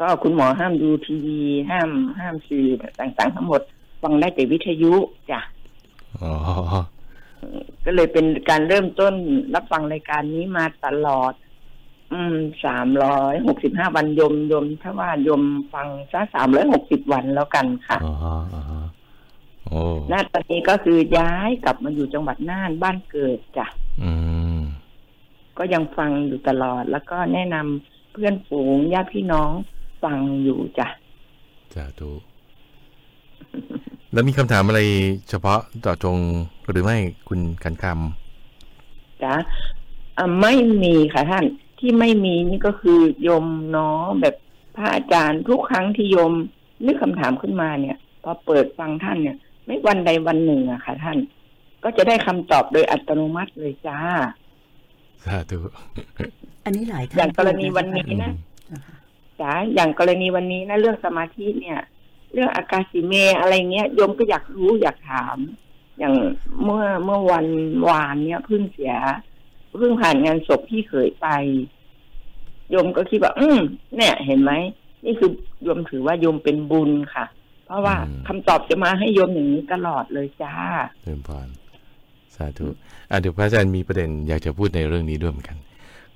[0.00, 1.40] ก็คุณหมอห้ามดูทีวี
[1.70, 1.90] ห้าม
[2.20, 2.66] ห้ามสื่อ
[3.00, 3.60] ต่างๆ ทั้งหมด
[4.02, 4.94] ฟังได้แต่วิทยุ
[5.30, 5.40] จ้ะ
[6.20, 6.32] อ๋อ
[7.84, 9.14] ก็เลยเป็นการเริ่มต้น
[9.54, 11.32] รับฟังรายการนี้มาตลอด
[12.12, 15.42] อืมสามร้อยหกสิบห้าวันโยมโยม ถ้าว่าโยม
[15.74, 18.81] ฟังซะสามร้อยหกสิบวันแล้วกันค่ะอ๋ออ๋อโอ้
[20.12, 23.66] ณตอนนี้ก็คือย้ายกลับมาอยู่จังหวัดน่านบ้านเกิดจ้ะ
[24.02, 24.12] อื
[24.58, 24.60] ม
[25.58, 29.50] ก็ยังฟังอยู่ตลอด แล้วก็แนะนำเพื่อนฝูงญาติพี่น้อง
[30.02, 30.86] ฟังอยู่จ้ะ
[31.74, 32.10] สาธุ
[34.12, 34.80] แล้วมีคำถามอะไร
[35.28, 36.18] เฉพาะเจาะจง
[36.70, 36.96] หรือไม่
[37.28, 37.84] คุณขันค
[39.22, 39.34] จ้ะ
[40.18, 41.44] อะไม่มีค่ะท่าน
[41.78, 44.34] ที่ไม่มีนี่ก็คือโยมเนาะแบบ
[44.76, 46.32] พระอาจารย์ทุกครั้งที่โยม
[46.86, 51.18] นึกคำถามขึ้นมาเนี่ยพอเปิดฟังท่านเนี่ย ไม่วันใดวันหนึ่งอะค่ะ ท่าน
[51.84, 55.56] ก็จะได้คำตอบโดยอัตโนมัติเลยจ้าำสาธุ
[56.64, 58.34] อันนี้หลายท่านอย่างกรณีวันนี้อืนะม
[58.68, 58.96] เจ้าค่ะ
[59.40, 61.78] จ้าอย่างกรณีวันนี้นะเรื่องสมาธิเนี่ย
[62.32, 65.36] เรื่องอากาศิเมอะไรเงี้ยโยมก็อยากรู้อยากถาม
[65.98, 66.14] อย่าง
[66.64, 67.46] เมื่อเมื่อวัน
[67.88, 68.94] วานเนี่ยเพิ่งเสีย
[69.78, 71.28] เพิ่งผ่านงานศพพี่เคยไป
[72.70, 73.58] โยมก็คิดว่า อืม
[73.96, 74.52] เนี่ย เห็นไหม
[75.04, 75.30] นี่คือ
[75.62, 77.41] โยมถือว่าโยมเป็นบุญค่ะเพ
[77.72, 77.96] ราะว่า
[78.28, 80.54] คำตอบจะมาให้โยมอย่างนี้ตลอดเลยจ้า
[81.02, 81.48] เชิญพร
[82.34, 82.66] สาธุ
[83.10, 85.58] อะเดี๋ยวพระอาจารย์มีประเด็นอยากจะพูดในเรื่องนี้ด้วยเหมือนกัน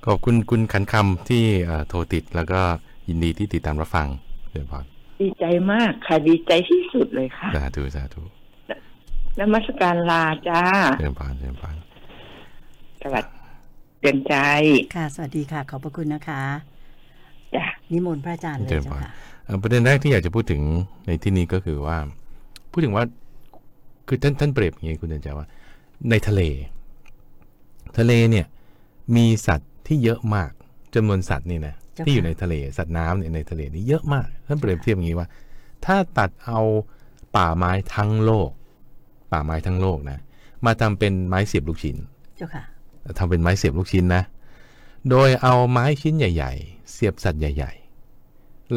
[0.06, 2.60] ขอบคุณคุณขันคำที่เอ่อโทรติดแล้วก็
[3.08, 4.08] ยินดีที่ติดตามรับฟัง
[4.50, 4.84] เชิญพร
[5.20, 8.22] ดีใจมากค่ะดีใจที่สุดเลยค่ะสาธุสาธุ
[9.38, 10.62] นมัสการลาจ้า
[10.98, 11.76] เชิญพรเชิญพร
[13.02, 13.30] สวัสดี
[14.00, 14.34] เตือนใจ
[14.96, 16.42] ค่ะ สวัสดีค่ะ ขอบพระคุณนะคะ
[17.54, 19.25] จ้ะนิมนต์พระอาจารย์เลยเชิญพเจ้ารค่ะเอ่อ
[19.62, 20.62] ประเด็นแรกที่อยากจะพูดถึง
[21.06, 21.98] ในที่นี้ก็คือว่า
[22.70, 23.04] พูดถึงว่า
[24.08, 25.46] คือท่านท่านเปรียบอย่างนี้คุณเดนใจว่า
[26.10, 26.42] ในทะเล
[27.98, 28.46] ทะเลเนี่ย
[29.16, 30.50] มีสัตว์ที่เยอะมาก
[30.94, 35.28] จำนวนสัตว์นี่นะเจ้าค่ะที่อยู่ในทะเลสัตว์น้ำเนี่ยในทะเลนี่เยอะมากท่านเปรียบเทียบอย่างนี้ว่า
[35.84, 36.60] ถ้าตัดเอา
[37.36, 38.50] ป่าไม้ทั้งโลก
[39.32, 40.18] ป่าไม้ทั้งโลกนะ
[40.64, 41.96] มาทำเป็นไม้เสียบลูกชิ้น
[42.36, 42.64] เจ้าค่ะ
[43.18, 44.22] ทำเป็นไม้เสียบลูกชิ้นนะ
[45.10, 47.85] โดยเอาไม้ชิ้นใหญ่ ๆ เสียบสัตว์ใหญ่ ๆ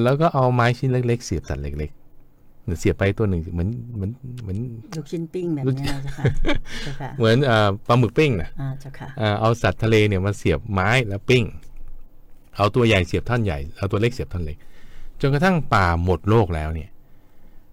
[0.03, 4.11] แล้วก็เอาไม้ชิ้นเล็ก ๆ เสียบสัตว์เล็กๆหรือเสียบไปตัวหนึ่งเหมือนเหมือน
[4.43, 4.57] เหมือน
[4.95, 6.25] ลูกชิ้นปิ้งแบบลูกนี้นะเจ้าค่ะ
[6.83, 11.43] เจ้าค่ะเหมือนเอ่อปลาหมึกปิ้งนะอ่าเจ้าค่ะเอ่อเอาสัตว์ทะเลเนี่ยมาเสียบไม้แล้วปิ้ง
[12.57, 14.57] เอาตัวใหญ่เสียบท่อนใหญ่เอาตัวเล็กเสียบท่อนเล็ก
[15.21, 16.89] จนกระทั่งป่าหมดโลกแล้วเนี่ย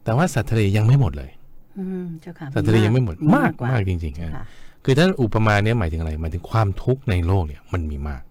[0.05, 1.31] แต่ว่าสัตว์ทะเลยังไม่หมดเลย
[1.79, 4.45] อืมเจ้าค่ะสัตว์ทะเลยังไม่หมดมากกว่ามากจริงๆอะค่ะ
[4.85, 8.23] คือถ้าอุปมาเนี่ยหมายถึงอะไรหมายถึงความทุกข์ในโลกเนี่ยมันมีมาก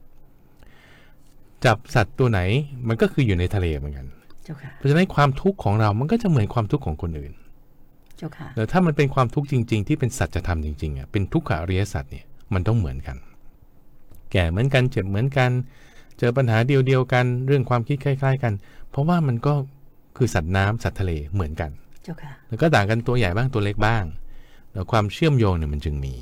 [1.66, 2.40] จับสัตว์ตัวไหน
[2.88, 4.06] มันก็คืออยู่ในทะเลเหมือนกัน
[4.44, 7.34] เจ้าค่ะเพราะฉะนั้นความทุกข์ของเรามันก็จะเหมือนความทุกข์ของคนอื่น
[8.18, 13.18] เจ้าค่ะแต่ถ้ามันเป็นความทุกข์จริง ๆ ที่เป็นสัจธรรมจริงๆอะเป็นทุกขอริยสัจเนี่ยมันต้องเหมือนกัน
[14.32, 15.52] แก่เหมือนกันเจ็บเหมือนกัน
[16.20, 18.54] เจอปัญหาเดียวๆกันเรื่องความคิดคล้าย ๆ กัน
[18.90, 19.54] เพราะว่ามันก็
[20.18, 21.72] คือสัตว์น้ำสัตว์ทะเลเหมือนกัน
[22.04, 24.04] เจ้าค่ะแล้วก็ต่างกันตัวใหญ่บ้างตัวเล็กบ้าง
[24.74, 26.16] แล้วความเชื่อมโยงเนี่ยมันจึงมี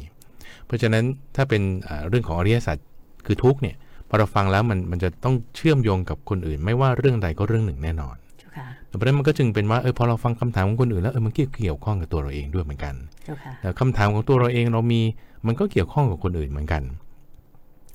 [0.66, 1.04] เพราะฉะนั้น
[1.36, 2.78] ถ้าเป็นอ่าเรื่องของอริยสัจ
[3.26, 3.83] คือทุกข์เนี่ยพ
[4.14, 12.96] อเราฟังแล้วมันมันจะต้องเชื่อมโยงกับคนอื่น ไม่ว่าเรื่องใดก็เรื่องหนึ่งแน่นอนเจ้าค่ะเพราะฉะนั้นมันก็จึงเป็นว่าเออพอเราฟังคำถามของคนอื่นแล้วเออมันเกี่ยวเกี่ยวข้องกับตัวเราเองด้วยเหมือนกัน
[13.26, 15.02] เจ้าค่ะแล้วคำถามของตัวเราเองเรามี
[15.48, 16.84] มันก็เกี่ยวข้องกับคนอื่นเหมือนกัน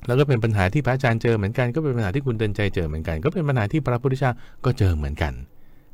[0.07, 4.31] แล้วก็เป็นปัญหาที่พระอาจารย์เจอเหมือนกัน ก็เป็นปัญหาที่คุณเตือนใจเจอเหมือนกัน ก็เป็นปัญหาที่พระพุทธเจ้า
[4.65, 5.33] ก็เจอเหมือนกัน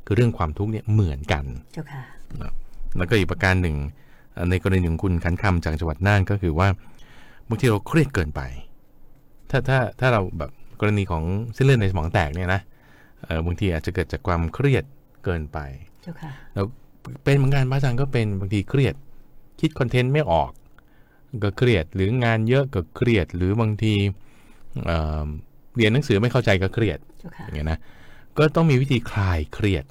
[0.06, 2.02] คือเรื่องความทุกข์เนี่ยเหมือนกันเจ้าค่ะ
[2.98, 3.76] แล้วก็อีกประการหนึ่ง
[4.34, 6.68] เอ่อในกรณีของคุณขันคำจากจังหวัดน่านก็คือว่า
[7.48, 8.40] บางทีเราเครียดเกินไป
[9.56, 10.50] ถ้าถ้าถ้าเราแบบ
[10.80, 11.22] กรณีของ
[11.54, 12.60] เส้นเลือดในสมองแตกเนี่ยนะ
[13.24, 14.84] เออบางทีอาจจะเกิดจากความเครียด
[15.24, 15.58] เกินไป
[16.02, 16.66] เจ้าค่ะแล้ว
[17.24, 18.94] เป็นเหมือนกันพระอาจารย์ก็เป็นบางทีเครียด
[19.60, 20.50] คิดคอนเทนต์ไม่ออก
[21.42, 23.94] ก็เครียดหรืองานเยอะก็เครียดหรือบางที
[24.86, 25.26] เอ่อ
[25.76, 27.78] เรียนหนังสือไม่เข้าใจก็เครียดเจ้าค่ะอย่างเงี้ยนะ
[28.38, 29.84] ก็ต้องมีวิธีคลายเครียด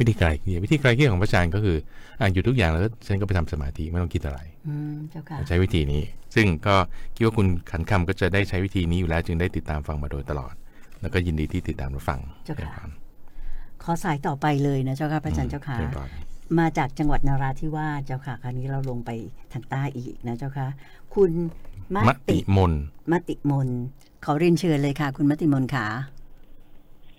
[0.00, 1.76] วิธีไกลเกลี่ยวิธีไกลเกลี่ยของพระอาจารย์ก็คือ
[2.20, 4.38] อะหยุดทุกอย่างแล้วฉันก็ไปทำสมาธิไม่ต้องคิดอะไร
[4.68, 6.02] อืมเจ้าค่ะใช้วิธีนี้
[6.34, 6.76] ซึ่งก็
[7.14, 10.54] คิดว่าคุณขันคำก็จะได้ใช้วิธีนี้อยู่แล้วจึงได้ติดตามฟังมาโดยตลอด
[11.00, 12.90] แล้วก็ยินดีที่ติดตามรับฟังเจ้าค่ะชิญพร
[13.82, 16.08] ขอสายต่อไปเลยนะเจ้าค่ะพระอาจารย์เจ้าค่ะชิญพร
[16.58, 19.10] มาจากจังหวัดนราธิวาสเจ้าค่ะ คราวนี้เราลงไป
[19.52, 20.66] ทางใต้อีกนะเจ้าค่ะ
[21.14, 21.30] คุณ
[21.94, 22.72] มมติติมน
[23.12, 23.68] มติมน
[24.24, 25.86] ขอเรียนเชิญเลยค่ะ คุณมติมนค่ะ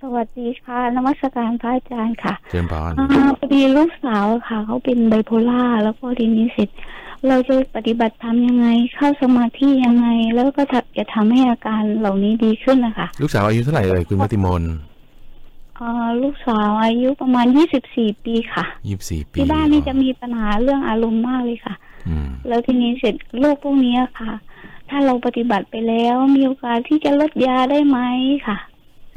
[0.02, 6.70] สวัสดีค่ะนมัสการพระอาจารย์ค่ะเชิญพรอ่าพอดีลูกสาวค่ะ เขาเป็นไบโพล่าแล้วก็ทีนี้เสร็จ
[7.28, 10.64] เราจะปฏิบัติธรรมยังไง เข้าสมาธิยังไง แล้วก็
[10.98, 14.64] จะทำให้อาการเหล่านี้ดีขึ้นนะคะ ลูกสาวอายุเท่าไหร่เอ่ยคุณมติมน
[15.80, 21.76] อ่าลูกสาวอายุประมาณยี่สิบสี่ปีค่ะยี่สิบสี่ปีที่บ้านนี่จะมีปัญหาเรื่องอารมณ์มากเลยค่ะ
[22.08, 24.32] อืมแล้วทีนี้เสร็จโรคพวกนี้ค่ะ
[24.90, 28.00] ถ้าเราปฏิบัติไปแล้วมีโอกาสที่จะลดยาได้ไหม
[28.48, 28.58] ค่ะ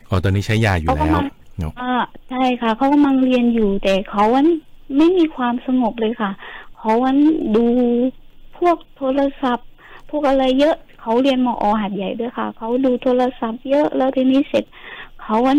[0.08, 1.24] อ๋อตอนนี้ใช้ยาอยู่เขาก็แล้วมา
[1.60, 1.94] เนาะอ่า
[2.28, 4.46] ใช่ค่ะเขากำลังเรียนอยู่ แต่เขาวัน
[4.96, 6.30] ไม่มีความสงบเลยค่ะ
[6.78, 7.16] เขาวัน
[7.56, 7.66] ดู
[8.58, 9.68] พวกโทรศัพท์
[10.10, 14.64] พวกอะไรเยอะเขาเรียนมอหัดใหญ่ด้วยค่ะเขาดูโทรศัพท์เยอะแล้วทีนี้เสร็จ
[15.22, 15.58] เขาวัน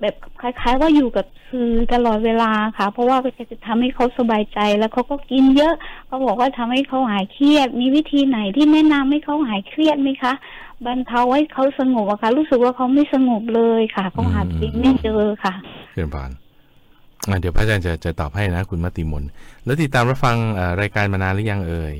[0.00, 3.16] แบบคล้าย ๆ ว่าอยู่กับสื่อตลอดเวลาค่ะ เพราะว่า
[3.50, 5.74] จะทำให้เขาสบายใจแล้วเขาก็กินเยอะ
[6.06, 10.32] เขาบอกว่าทำให้เขาหายเครียด มีวิธีไหนที่แนะนำให้เขาหายเครียดไหมคะ
[10.86, 15.54] บรรเทาให้เขาสงบอะค่ะ รู้สึกว่าเขาไม่สงบเลยค่ะเขาหาจริงไม่เจอค่ะ
[15.92, 16.30] เชิญพร
[17.28, 19.24] อะเดี๋ยวพระอาจารย์จะจะตอบให้นะ คุณมติมน
[19.64, 21.94] แล้วติดตามรับฟังเอ่อรายการมานานหรือยังเอ่ย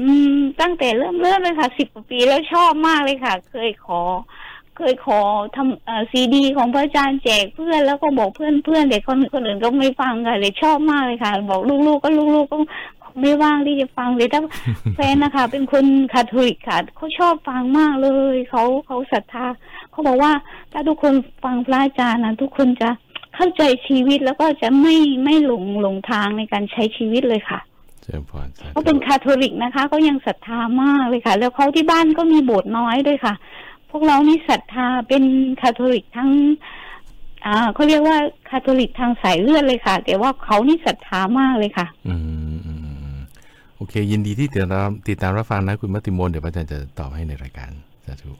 [0.00, 4.00] อืม ตั้งแต่เริ่มเริ่มเลยค่ะสิบกว่าปีแล้วชอบมากเลยค่ะ เคยขอ
[4.76, 5.20] เคยขอ
[5.56, 12.58] ทำเอ่อซีดี ของพระอาจารย์แจกเพื่อนแล้วก็บอกเพื่อนเพื่อนเด็กคนคนอื่นก็ไม่ฟังค่ะเลยชอบมากเลยค่ะ บอกลูกๆก็ลูกๆก็
[13.20, 14.40] ไม่ว่างที่จะฟังเลยถ้า
[14.96, 19.46] แฟนนะคะ เป็นคนคาทอลิกค่ะเขาชอบฟังมากเลยเขาเขาศรัทธา
[19.90, 20.32] เขาบอกว่า
[20.72, 22.90] ถ้าทุกคนฟังพระอาจารย์นะทุกคนจะ
[23.34, 27.60] เข้าใจชีวิตแล้วก็จะไม่ไม่หลงหลงทางในการใช้ชีวิตเลยค่ะ
[28.02, 33.34] เชิญพรสาธุเขาเป็นคาทอลิกนะคะก็ยังศรัทธามากเลยค่ะ แล้วเขาที่บ้านก็มีโบสถ์น้อยด้วยค่ะ
[33.90, 35.24] พวกเรานี่ศรัทธาเป็น
[35.60, 36.30] คาทอลิกทั้ง
[37.46, 38.16] อ่าเขาเรียกว่า
[38.48, 42.69] คาทอลิกทางสายเลือดเลยค่ะ แต่ว่าเขานี่ศรัทธามากเลยค่ะ อืมอืมอืมอืม
[43.80, 47.70] โอเค ยินดีที่ติดตามติดตามรับฟังนะคุณมติมนเดี๋ยวพระอาจารย์จะตอบให้ในรายการ
[48.06, 48.30] สาธุ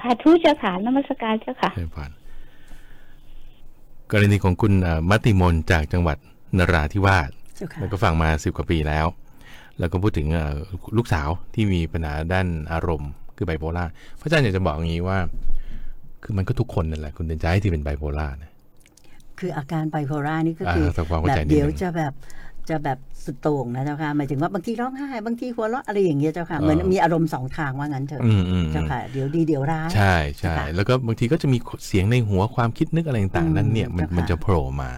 [0.00, 2.10] สาธุเจ้าค่ะนมัสการเจ้าค่ะเชิญพร
[4.12, 6.16] กรณีของคุณเอ่อมติมนจากจังหวัด
[6.58, 9.06] นราธิวาสเจ้าค่ะแล้วก็ฟังมาสิบกว่าปีแล้ว
[9.78, 10.54] แล้วก็พูดถึงเอ่อ
[10.96, 13.84] ลูกสาวที่มีปัญหาด้านอารมณ์ คือไบโพล่า
[14.20, 15.18] พระอาจารย์อยากจะบอกอย่างนี้ว่า
[16.22, 18.50] คือมันก็ทุกคนนั่นแหละคุณเดินใจที่เป็นไบโพล่านะ
[19.38, 22.12] คืออาการไบโพล่านี่ก็คืออ่าทำความเข้าแบใจบนิดนึงเดี๋ยวจะแบบ
[22.70, 34.90] จะแบบสุดโต่งนะเจ้าค่ะหมายถึงว่าบางทีร้องไห้บางทีหัวเราะอะไรอย่างเงี้ยเจ้าค่ะเหมือนมีอารมณ์สองทางว่างั้นเถอะอืมอืมเจ้าค่ะเดี๋ยวดีเดี๋ยวร้ายใช่ใช่ค่ะแล้วก็บางทีก็จะมีเสียงในหัวความคิดนึกอะไรต่างอืมๆนั้นเนี่ยมันเจ้าค่ะมันจะโผล่มา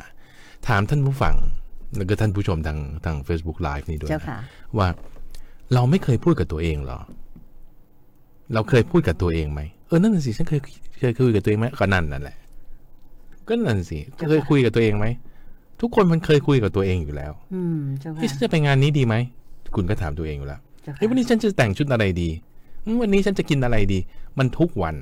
[0.68, 1.34] ถามท่านผู้ฟัง
[1.96, 4.38] แล้วก็ท่านผู้ชมทางทาง Facebook Live นี่ด้วยเจ้านะค่ะ
[4.78, 4.88] ว่า
[5.74, 7.00] เราไม่เคยพูดกับตัวเองเหรอ
[8.54, 10.60] เราเคยพูดกับตัวเองไหมเออนั่นนะสิฉันเคย
[11.00, 12.36] เคยคุยกับตัวเองไหมก็นั่นนั่นแหละ
[13.48, 15.06] ก็นั่นสิเจ้าค่ะเคยคุยกับตัวเองไหม
[15.80, 19.14] ทุกคนมันเคยคุยกับตัวเองอยู่แล้วอืมเจ้าค่ะเฮ้ยฉันจะไปงานนี้ดีไหม
[19.74, 22.28] คุณก็ถามตัวเองอยู่แล้วเจ้าค่ะเฮ้ยวันนี้ฉันจะแต่งชุดอะไรดี
[22.84, 23.98] อืมวันนี้ฉันจะกินอะไรดี
[24.38, 24.96] มันทุกวัน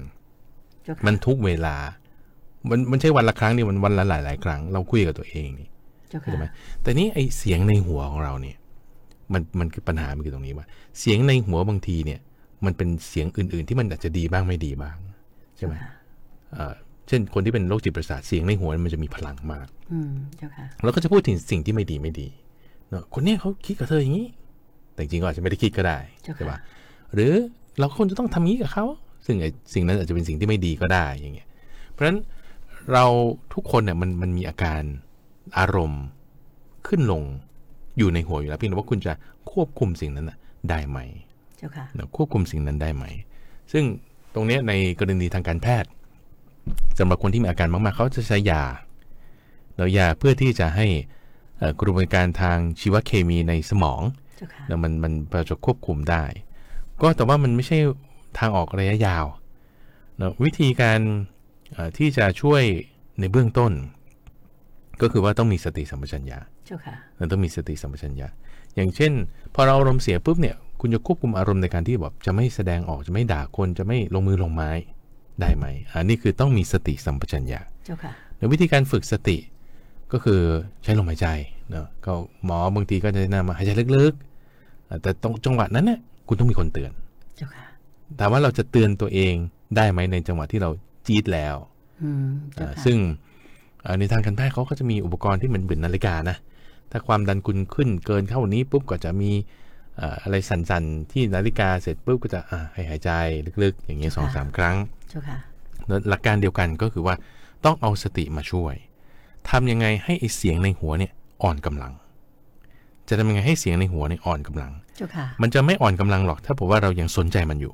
[0.84, 1.76] เจ้าค่ะมันทุกเวลา
[2.70, 5.68] มันมันใช่วันละครั้งนี่มันวันละหลายหลายๆครั้ง เราคุยกับตัวเองนี่
[6.08, 6.46] เจ้าเข้าใจค่ะไหม
[6.82, 8.56] แต่นี่ไอเสียงในหัวของเราเนี่ย
[9.32, 10.66] มันมันคือปัญหามันคือตรงนี้ว่า
[11.00, 12.20] เสียงในหัวบางทีเนี่ย
[12.64, 14.96] มันเป็นเสียงอื่น ๆ ที่มันอาจจะดีบ้างไม่ดีบ้าง
[15.56, 15.74] ใช่ไหม
[17.06, 22.28] เอ่อเช่นคนที่เป็นโรคจิตประสาทเสียงในหัวมันจะมีพลังมาก อืมเจ้าค่ะแล้วก็จะพูดถึงสิ่งที่ไม่ดีไม่ดี
[22.88, 24.26] เนอะคนเนี้ยเขาคิดกับเธออย่างนี้
[24.92, 26.58] แต่จริงๆก็อาจจะไม่ได้คิดก็ได้เจ้าค่ะใช่ปะ
[27.14, 27.32] หรือ
[27.78, 28.84] เราควรจะต้องทำงี้กับเขา
[29.26, 31.48] ซึ่งไอ้สิ่งนั้นอาจจะเป็นสิ่งที่ไม่ดีก็ได้อย่างเงี้ย
[31.90, 32.18] เพราะฉะนั้น
[32.92, 33.04] เรา
[33.54, 34.82] ทุกคนเนี่ยมันมันมีอาการ
[35.58, 36.04] อารมณ์
[36.86, 37.22] ขึ้นลง
[37.98, 39.12] อยู่ในหัวอยู่แล้วเพียงแต่ว่าคุณจะ
[39.50, 40.36] ควบคุมสิ่งนั้นนะ
[40.70, 40.98] ได้ไหม
[41.58, 43.04] เจ้าค่ะนะควบคุมสิ่งนั้นได้ไหม
[43.72, 43.84] ซึ่ง
[44.34, 45.90] ตรงเนี้ยในกรณีทางการแพทย์
[46.98, 48.62] สำหรับคนที่มีอาการมากๆ เขาจะใช้ยา
[49.74, 50.86] เนอะยาเพื่อที่จะให้
[51.58, 54.02] เอ่อกระบวนการทางชีวเคมีในสมอง
[54.36, 55.12] เจ้าค่ะเนอะมันมัน
[55.48, 56.24] จะควบคุมได้
[57.00, 57.78] ก็แต่ว่ามันไม่ใช่
[58.38, 59.24] ทางออกระยะยาว
[60.16, 61.00] เนอะวิธีการ
[61.72, 62.62] เอ่อที่จะช่วย
[63.20, 63.72] ในเบื้องต้น
[65.00, 68.28] ก็คือว่าต้องมีสติสัมปชัญญะเจ้าค่ะมันต้องมีสติสัมปชัญญะ
[68.74, 69.12] อย่างเช่น
[69.54, 74.70] พอเราอารมณ์เสียปุ๊บเนี่ย คุณจะควบคุมอารมณ์ในการที่แบบจะไม่แสดงออกจะไม่ด่าคนจะไม่ลงมือลงไม้
[75.40, 79.36] ได้ไหมอันนี้คือต้องมีสติสัมปชัญญะเจ้าค่ะในวิธีการฝึกสติ
[80.12, 80.40] ก็คือ
[80.82, 81.28] ใช้ลมหายใจ
[81.70, 82.12] เนาะก็
[82.44, 86.92] หมอบางทีก็จะแนะนำมาหายใจลึกๆอะแต่ตรงจังหวะนั้นเนี่ยคุณต้องมีคนเตือน
[87.36, 87.66] เจ้าค่ะ
[88.18, 89.34] ถามว่าเราจะเตือนตัวเอง
[89.76, 90.70] ได้ไหมในจังหวะที่เรา
[91.06, 91.56] จี๊ดแล้ว
[92.02, 92.96] อืมเจ้าอ่าค่ะซึ่ง
[93.82, 96.36] เอ่อในทางการแพทย์เขาก็จะมีอุปกรณ์ที่เหมือนเหมือนนาฬิกานะ
[96.90, 103.10] ถ้าความดันคุณขึ้นเกินเข้านี้ปุ๊บก็จะมีเอ่ออะไรสั่นๆ ที่นาฬิกาเสร็จปุ๊บก็จะอ่าให้หายใจ
[103.62, 104.76] ลึกๆ อย่างเงี้ยสองสามครั้ง
[105.10, 105.38] เจ้าค่ะ
[105.86, 107.14] แล้วหลักการเดียวกันก็คือว่า
[107.64, 108.74] ต้องเอาสติมาช่วย
[109.50, 111.92] ทำยังไงให้ไอเสียงในหัวเนี่ยอ่อนกำลัง
[113.08, 117.72] จะทำยังไงให้เสียงในหัวเนี่ยอ่อนกำลังเจ้าค่ะมันจะไม่อ่อนกำลังหรอก ถ้าผมว่าเรายังสนใจมันอยู่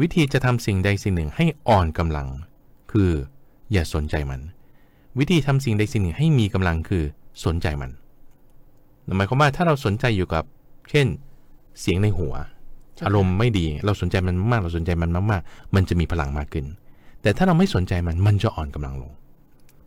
[0.00, 2.28] วิธีจะทำสิ่งใดสิ่งหนึ่งให้อ่อนกำลัง
[2.92, 3.10] คือ
[3.72, 4.40] อย่าสนใจมัน
[5.18, 7.04] วิธีทำสิ่งใดสิ่งหนึ่งให้มีกำลังคือ
[7.44, 7.90] สนใจมัน
[9.16, 10.44] หมายความว่าถ้าเราสนใจอยู่กับ
[10.90, 11.06] เช่น
[11.80, 12.34] เสียงในหัว
[13.06, 16.66] อารมณ์ไม่ดี เราสนใจมันมากๆเราสนใจมันมากๆ มันจะมีพลังมากขึ้น
[17.22, 19.12] แต่ถ้าเราไม่สนใจมันมันจะอ่อนกำลังลง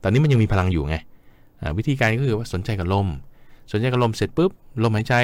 [0.03, 0.95] ตอนนี้มันยังมีพลังอยู่ไง
[1.61, 3.07] อ่าวิธีการก็คือว่าสนใจกับลม
[3.71, 4.51] สนใจกับลมเสร็จปุ๊บ
[4.83, 5.15] ลมหายใจ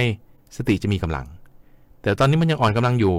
[0.55, 1.25] สติจะมีกำลัง
[2.01, 3.15] แต่ตอนนี้มันยังอ่อนกำลังอยู่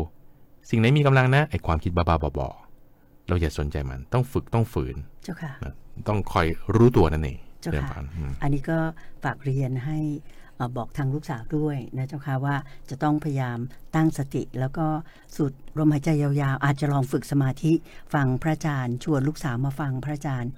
[0.71, 5.75] สิ่งไหนมีกำลังนะไอความคิดบ้าๆบอๆเราอย่าสนใจมันต้องฝึกต้องฝืนเจ้าค่ะนะ
[6.09, 8.79] ต้องคอยรู้ตัวนั่นเองเจ้าเรื่องค่ะผ่านอืมอันนี้ก็
[9.25, 10.45] ฝากเรียนให้เอ่อ
[10.77, 12.57] บอกทางลูกสาวด้วยนะเจ้าค่ะว่า
[12.91, 13.59] จะต้องพยายาม
[13.95, 14.87] ตั้งสติ แล้วก็
[15.35, 17.73] สูดลมหายใจยาวๆ อาจจะลองฝึกสมาธิ
[18.15, 20.51] ฟังพระอาจารย์ ชวนลูกสาวมาฟังพระอาจารย์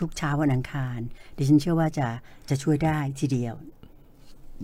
[0.00, 0.98] ทุกๆเช้าวันอังคาร
[1.36, 2.08] ดิฉันเชื่อว่าจะ
[2.48, 3.54] จะช่วยได้ทีเดียว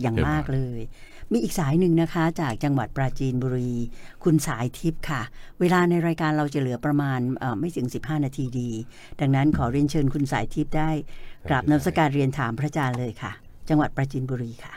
[0.01, 0.81] อย่างมากเลย
[1.33, 3.75] มีอีกสายหนึ่งนะคะ จากจังหวัดปราจีนบุรี
[4.25, 5.23] คุณสายทิพย์ค่ะ
[5.61, 7.21] เวลาในรายการเราจะเหลือประมาณ
[7.61, 8.71] ไม่ถึง 15 นาทีดี
[9.21, 10.91] ดังนั้นขอเรียนเชิญคุณสายทิพย์ได้
[11.49, 13.33] กราบนมัสการเรียนถามพระอาจารย์เลยค่ะ
[13.69, 14.75] จังหวัดปราจีนบุรีค่ะ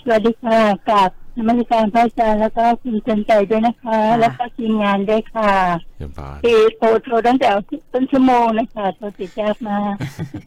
[0.00, 0.58] สวัสดีค่ะ
[0.88, 5.52] กราบนมัสการพระอาจารย์แล้วก็คุณเจนใจด้วยนะคะค่ะแล้วก็ทีมงานด้วยค่ะ
[5.96, 7.48] เรื่องผ่านที่โทรโทรตั้งแต่
[7.92, 9.96] ต้นชั่วโมงนะคะโทรติดยากมาก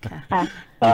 [0.06, 0.44] ค่ะค่ะ
[0.84, 0.94] ก็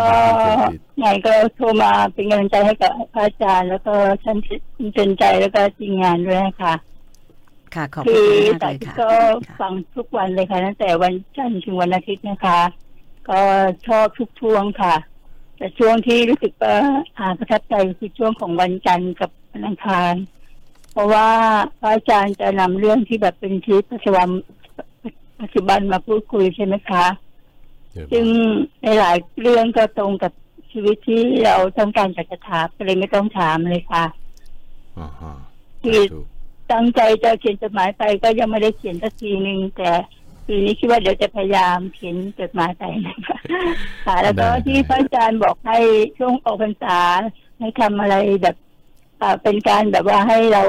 [0.99, 3.93] ไงก็โทรมาเป็นกำลังใจให้กับพระอาจารย์ แล้วก็
[4.23, 4.37] ท่าน
[4.75, 6.73] คุณเจนใจแล้วก็ทีมงานด้วยนะคะ
[7.75, 9.11] ค่ะขอบคืคุอณมากแต่เลยค่ะก็
[9.47, 12.59] ค่ะฟังทุกวันเลยค่ะตั้งแต่วันจันทร์ถึงวันอาทิตย์นะคะ
[13.29, 13.41] ก็
[13.87, 14.95] ชอบทุกช่วงค่ะ
[15.59, 16.75] แต่ช่วงที่รู้สึกว่า
[17.17, 20.13] อ่าประทับใจคือช่วงของวันจันทร์กับวันอังคาร
[20.91, 21.29] เพราะว่า
[21.79, 24.27] พระอาจารย์จะนำเรื่องที่แบบเป็นชีวิตปัจจุบัน
[25.41, 27.05] ปัจจุบันมาพูดคุยใช่ไหมคะ
[27.91, 28.25] เรื่องซึ่ง
[28.83, 30.31] ในหลายเรื่องก็ตรงกับ
[30.71, 34.05] ชีวิตที่เราต้องการอยากจะถามก็เลยไม่ต้องถามเลยค่ะ
[34.99, 35.33] อ่าฮะ
[35.83, 36.25] ที่ถูก
[36.71, 39.91] ตั้งใจจะเขียนจดหมายไปก็ยังไม่ได้เขียนสักทีหนึ่งแต่
[40.51, 43.37] ปีนี้คิดว่าเดี๋ยวจะพยายามเขียนจดหมายไปนะคะ
[44.05, 45.77] ค่ะแล้วก็ที่พระอาจารย์บอกให้
[46.17, 46.99] ช่วงออกพรรษา
[47.59, 48.55] ให้ทำอะไรแบบ
[49.21, 50.63] อ่าเป็นการแบบว่าให้เรา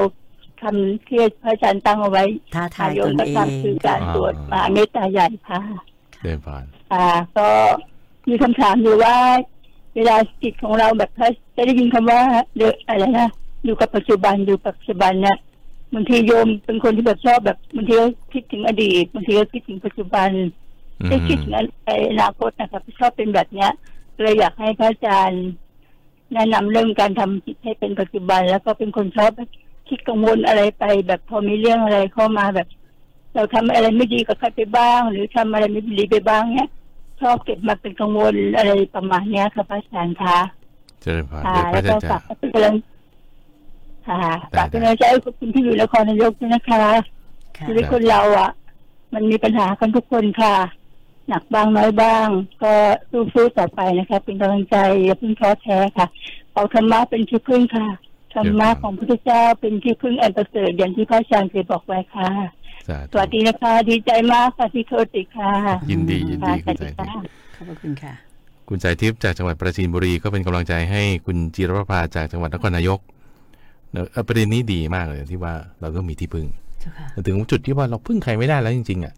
[0.61, 2.23] ทำที่พระอาจารย์ตั้งเอาไว้
[2.55, 5.61] ท้าทายโยตมนก็เองทำคือการตรวจมาเมตตาใหญ่ค่ะ
[6.21, 7.05] เรื่องผ่านอ่า
[7.37, 7.47] ก็
[8.29, 9.15] มีคำถามอยู่ว่า
[9.95, 12.21] เวลาจิตของเราแบบถ้าจะได้ยินคำว่า
[12.57, 13.29] เดออะไรนะ
[13.65, 15.37] อยู่กับปัจจุบันอยู่กับปัจจุบันเนี่ย
[15.93, 20.29] บางทีโยมเป็นคนที่แบบชอบแบบบางทีก็คิดถึงอดีตบางทีก็คิดถึงปัจจุบัน
[21.01, 23.69] อืมไม่คิดถึงอนาคตนะครับชอบเป็นแบบเนี้ย
[24.21, 25.43] เลยอยากให้พระอาจารย์
[26.33, 29.31] แนะนำเรื่องการทำจิตให้เป็นปัจจุบัน แล้วก็เป็นคนชอบ
[29.89, 32.67] คิดกังวลอะไรไป แบบพอมีเรื่องอะไรเข้ามาแบบ
[33.35, 36.69] เราทำอะไรไม่ดีกับใครไปบ้าง หรือทำอะไรไม่ดีไปบ้างเนี้ย
[37.21, 40.37] ชอบเก็บมาเป็นกังวลอะไรประมาณเนี้ยค่ะพระอาจารย์คะ
[41.01, 42.75] เจริญผ่านค่ะเดี๋ยวพแล้ระวอาก็จารย์ฝากจะเป็นกำลัง
[44.07, 44.21] ค่ะ
[44.57, 46.83] ฝากเป็นกำลังใจให้คุณที่อยู่นครนายกด้วยนะคะ
[47.57, 48.49] ค่ะชีวิตคนเราอะ
[49.13, 50.55] มันมีปัญหากันทุกคนค่ะ
[51.29, 52.27] หนักบ้างน้อยบ้าง
[52.63, 52.73] ก็
[53.33, 56.07] สู้ๆต่อไปนะคะเป็นกำลังใจอย่าเพิ่งท้อแท้ค่ะ
[56.53, 57.87] เอาธรรมะเป็นที่พึ่งค่ะ
[58.33, 62.29] ธรรมะของพระพุทธเจ้าเป็นที่พึ่งอันประเสริฐอย่างที่พระอาจารย์เคยบอกไว้ค่ะ
[62.87, 65.51] สาสธุวัสดีนะคะ ดีใจมากค่ะที่โทรติดค่ะ
[65.91, 67.09] ยินดียินค่ะดีสคุวัณสสาดียทิพย์ค่ะ
[67.55, 68.13] ขอบพระคุณค่ะ
[68.69, 73.20] คุณสายทิพย์จากจังหวัดปราจีนบุรีก็เป็นกำลังใจให้คุณจิรประภาจากจังหวัดนครนายกเนอะเอ่อ
[74.27, 76.45] ประเด็นนี้ดีมากเลยที่ว่าเราต้องมีที่พึ่ง
[76.81, 79.13] เจ้าค่ะถึงจุดที่ว่าเราพึ่งใครไม่ได้แล้วจริงๆอะ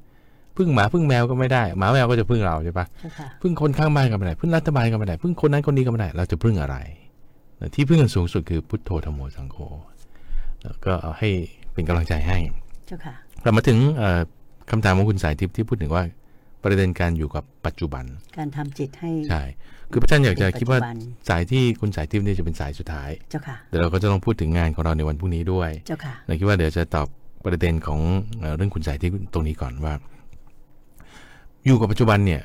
[0.57, 6.75] พึ่งหมาพึ่งแมวก็ไม่ได้หมาแมวก็จะพึ่งเราใช่ปะเจ้าค่ะพึ่งคนข้างบ้านก็ไม่ได้พึ่งรัฐบาลก็ไม่ได้พึ่งคนนั้นคนนี้ก็ไม่ได้ เราจะพึ่งอะไร
[7.59, 9.57] นะที่พึ่งอันสูงสุดคือพุทโธธรรมโมสังโฆ
[10.63, 11.29] แล้วก็เอาให้
[11.73, 12.37] เป็นกำลังใจให้
[12.87, 13.13] เจ้าค่ะ
[13.43, 14.21] เรามาถึงเอ่อ
[14.71, 16.03] คำถามของคุณสายทิพย์ที่พูดถึงว่า
[16.63, 18.05] ประเด็นการอยู่กับปัจจุบัน
[18.37, 19.43] การทำจิตให้ใช่
[19.91, 20.97] คือพระอาจารย์อยากจะเป็นปัจจุคิดว่าบัน
[21.29, 27.07] สายที่คุณสายทิพย์เนี่ยจะเป็นสายสุดท้ายเจ้าค่ะเดี๋ยวเราก็จะต้องพูดถึงงานของเราในวันพรุ่งนี้ด้วยเจ้าค่ะเราคิดว่าเดี๋ยวจะตอบ
[27.45, 27.99] ประเด็นของ
[28.39, 29.93] เอ่อเรื่องคุณสายทิพย์ตรงนี้ก่อนว่า
[31.65, 32.41] อยู่กับปัจจุบันเนี่ย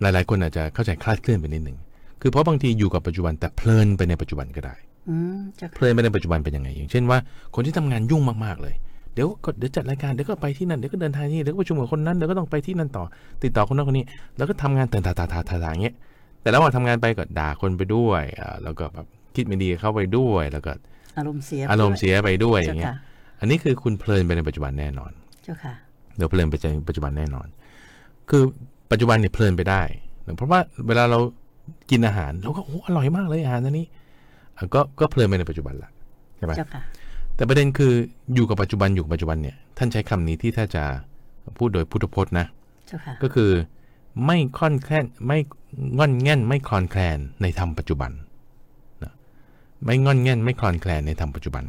[0.00, 1.78] หลาย ๆ คนอาจจะเข้าใจคลาดเคลื่อนไปนิดหนึ่ง
[2.20, 4.74] คือเพราะบางทีอยู่กับปัจจุบันแต่เพลินไปในปัจจุบันก็ได้
[5.08, 7.18] อืมเจ้าเพค่ะลินไปในปัจจุบันเป็นยังไงอย่างเช่นว่า
[7.54, 8.74] คนที่ทำงานยุ่งมากๆเลย
[9.14, 13.04] เดี๋ยวก็เดี๋ยวจัดรายการเดี๋ยวก็ไปที่นั่นเดี๋ยวก็เดินทางที่นี่เดี๋ยวก็ประชุมกับคนนั้นเดี๋ยวก็ต้องไปที่นั่นต่อ
[13.42, 14.04] ติดต่อคนนั้นคนนี้
[14.36, 15.94] แล้วก็ทำงานแต่ตาตาตาตาตาอย่างเงี้ย
[16.42, 20.72] แต่ระหว่างทำงานไปก็ด่าคนไปด้วยอ่าแล้วก็แบบคิดไม่ดีเข้าไปด้วย แล้วก็
[21.18, 22.96] อารมณ์เสียอารมณ์เสียไปด้วยอเจ้าย่างเงี้ยค่ะ
[23.40, 25.12] อันนี้คือคุณเพลินไปในปัจจุบันแน่นอน
[25.44, 25.74] เจ้าค่ะ
[26.16, 27.46] เดี๋ยวเพลินไปในปัจจุบันแน่นอน
[28.30, 28.42] คือ
[28.90, 29.82] ปัจจุบันเนี่ยเพลินไปได้
[30.36, 31.18] เพราะว่าเวลาเรา
[31.90, 33.86] กินอาหารเราก็โอ้อร่อยมากเลยอาหารอันนี้
[34.56, 35.90] อะก็ก็เพลินไปในปัจจุบันละ
[36.36, 36.82] ใช่ไหมเจ้าค่ะ
[37.36, 37.92] แต่ประเด็นคือ
[38.34, 40.84] อยู่กับปัจจุบันอยู่กับปัจจุบันเนี่ยท่านใช้คำนี้ที่ถ้าจะ
[41.58, 42.46] พูดโดยพุทธพจน์นะ
[42.86, 43.50] เจ้าค่ะก็คือ
[44.26, 45.38] ไม่ค่อนแคลนไม่
[45.98, 48.10] งอนแง่นไม่คลอนแคลนในธรรมปัจจุบัน
[49.02, 49.12] นะ
[49.84, 51.64] ไม่งอนแง่นไม่คลอนแคลนในธรรมปัจจุบัน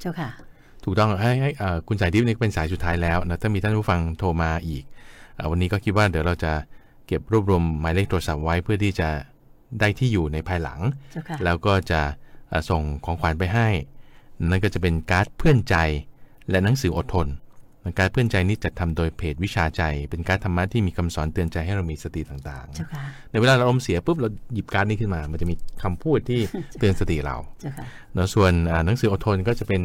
[0.00, 0.30] เจ้าค่ะ
[0.84, 4.84] ถูกต้องให้ให้เอ่อคุณสายทิพย์นี่เป็นสายสุดท้ายแล้วนะถ้ามีท่านผู้ฟังโทรมาอีก
[5.34, 6.52] เอ่อวันนี้ก็คิดว่าเดี๋ยวเราจะ
[7.06, 9.08] เก็บรวบรวมหมายเลขโทรศัพท์ไว้เพื่อที่จะ
[9.80, 10.80] ได้ที่อยู่ในภายหลัง
[11.12, 12.00] เจ้าค่ะแล้วก็จะ
[12.48, 13.68] เอ่อส่งของขวัญไปให้
[14.44, 15.76] นั่นก็จะเป็นการ์ดเพื่อนใจ
[16.50, 17.28] และหนังสืออดทน
[17.98, 26.40] การ์ดเพื่อนใจนี้จัดทำโดยเพจวิชาใจ เป็นการ์ดธรรมะที่มีคำสอนเตือนใจให้เรามีสติต่างเจ้าค่ะๆในเวลาเราอารมณ์เสียปุ๊บเราหยิบการ์ดนี้ขึ้นมา มันจะมีคำพูดที่
[26.78, 27.84] เตือนสติเราเจ้าค่ะ
[28.14, 29.82] เนอะส่วนอ่าหนังสืออดทนก็จะเป็น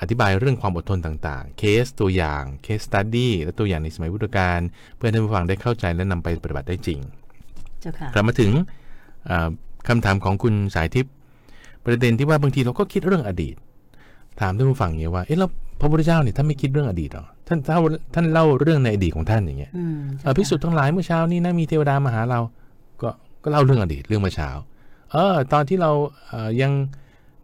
[0.00, 4.60] อธิบายเรื่องความอดทนต่างๆ เคสตัวอย่าง เคสตัดดี้และตัวอย่างในสมัยพุทธกาล
[4.96, 7.00] เพื่อให้ท่านผู้ฟังได้เข้าใจและนำไปปฏิบัติได้จริง
[7.80, 8.50] เจ้าค่ะกลับมาถึง
[9.28, 9.48] อ่า
[9.88, 11.12] คำถามของคุณสายทิพย์
[11.84, 13.56] ประเด็นที่ว่าบางทีเราก็คิดเรื่องอดีต
[14.40, 15.50] ถามท่านผู้ฟังอย่างเงี้ยว่า เอ๊ะแล้ว
[15.80, 17.80] พระพุทธเจ้าเนี่ยท่านไม่คิดเรื่องอดีตเหรอ ท่านเล่า
[18.14, 22.40] ท่านเล่าเรื่องในอดีตของท่านอย่างเงี้ยอืมเอ่อภิกษุทั้งหลายเมื่อเช้านี้นะมีเทวดามาหาเรา
[23.02, 23.10] ก็
[23.42, 24.50] ก็เล่าเรื่องอดีตเรื่องเมื่อเช้า
[25.12, 25.90] เออ ตอนที่เรา
[26.28, 26.72] เอ่อยัง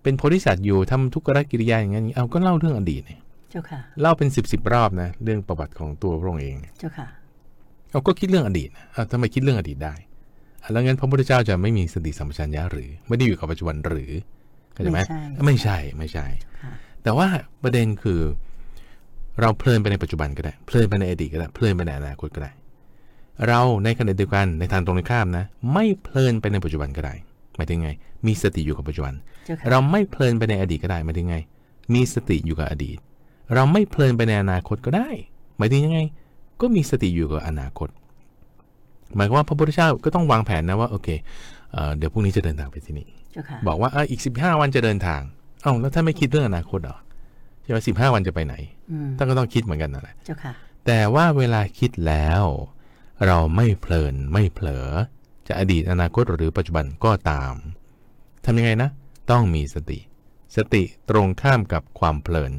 [0.03, 3.21] เป็นโพธิสัตว์อยู่ทำทุกขกิริยาอย่างนั้นเอาก็เล่าเรื่องอดีตเนี่ย
[3.51, 7.07] เจ้าค่ะ เล่าเป็นสิบสิบรอบนะเรื่องประวัติของตัวพระองค์เอง เจ้าค่ะ
[7.93, 9.95] เราก็คิดเรื่องอดีตนะอะทำไมคิดเรื่องอดีตได้
[10.63, 14.11] อะแล้วงั้นพระพุทธเจ้าจะไม่มีสติสัมปชัญญะหรือ ไม่ได้อยู่กับปัจจุบันหรือ
[14.77, 16.27] เข้าใจไหมไม่ใช่ไม่ใช่ไม่ใช่
[16.63, 16.73] ค่ะ
[17.03, 17.29] แต่ว่า
[17.63, 18.21] ประเด็นคือ
[19.41, 22.53] เราเพลินไปในปัจจุบันก็ได้ เพลินไปในอดีตก็ได้ เพลินไปในอนาคตก็ได้
[23.49, 27.15] เราในขณะเดียวกันในทางตรงข้ามนะ ไม่เพลินไปในปัจจุบันก็ได้
[27.57, 27.91] หมายถึงไง
[28.27, 29.15] มีสติอยู่กับปัจจุบัน
[29.47, 31.39] เจ้าค่ะเราไม่เพลินไปในอดีตก็ได้หมายถึงไง
[31.95, 32.99] มีสติอยู่กับอดีต
[33.55, 35.09] เราไม่เพลินไปในอนาคตก็ได้
[35.59, 36.01] หมายถึงยังไง
[36.61, 37.89] ก็มีสติอยู่กับอนาคต
[39.17, 41.09] หมายความว่าพระพุทธเจ้าก็ต้องวางแผนนะว่าโอเค
[41.73, 43.26] เอ่อเดี๋ยวพรุ่งนี้จะเดินทางไปที่นี่เจ้าค่ะ
[43.69, 45.21] บอกว่าอะอีก15วันจะเดินทาง
[45.63, 46.99] เอ้าแล้วท่านไม่คิดเรื่องอนาคตเหรอ
[47.63, 48.55] ใช่ไหมสิบห้าวันจะไปไหน
[48.91, 50.53] อืมท่านก็ต้องคิดเหมือนกันนั่นแหละเจ้าค่ะ
[50.87, 52.43] แต่ว่าเวลาคิดแล้ว
[53.27, 54.89] เราไม่เพลินไม่เผลอ
[55.49, 57.55] จะอดีตอนาคตหรือปัจจุบันก็ตาม
[58.45, 58.91] ทำยังไงนะ
[59.31, 59.99] ต้องมีสติ
[60.57, 62.53] สติตรงข้ามกับความเพลิน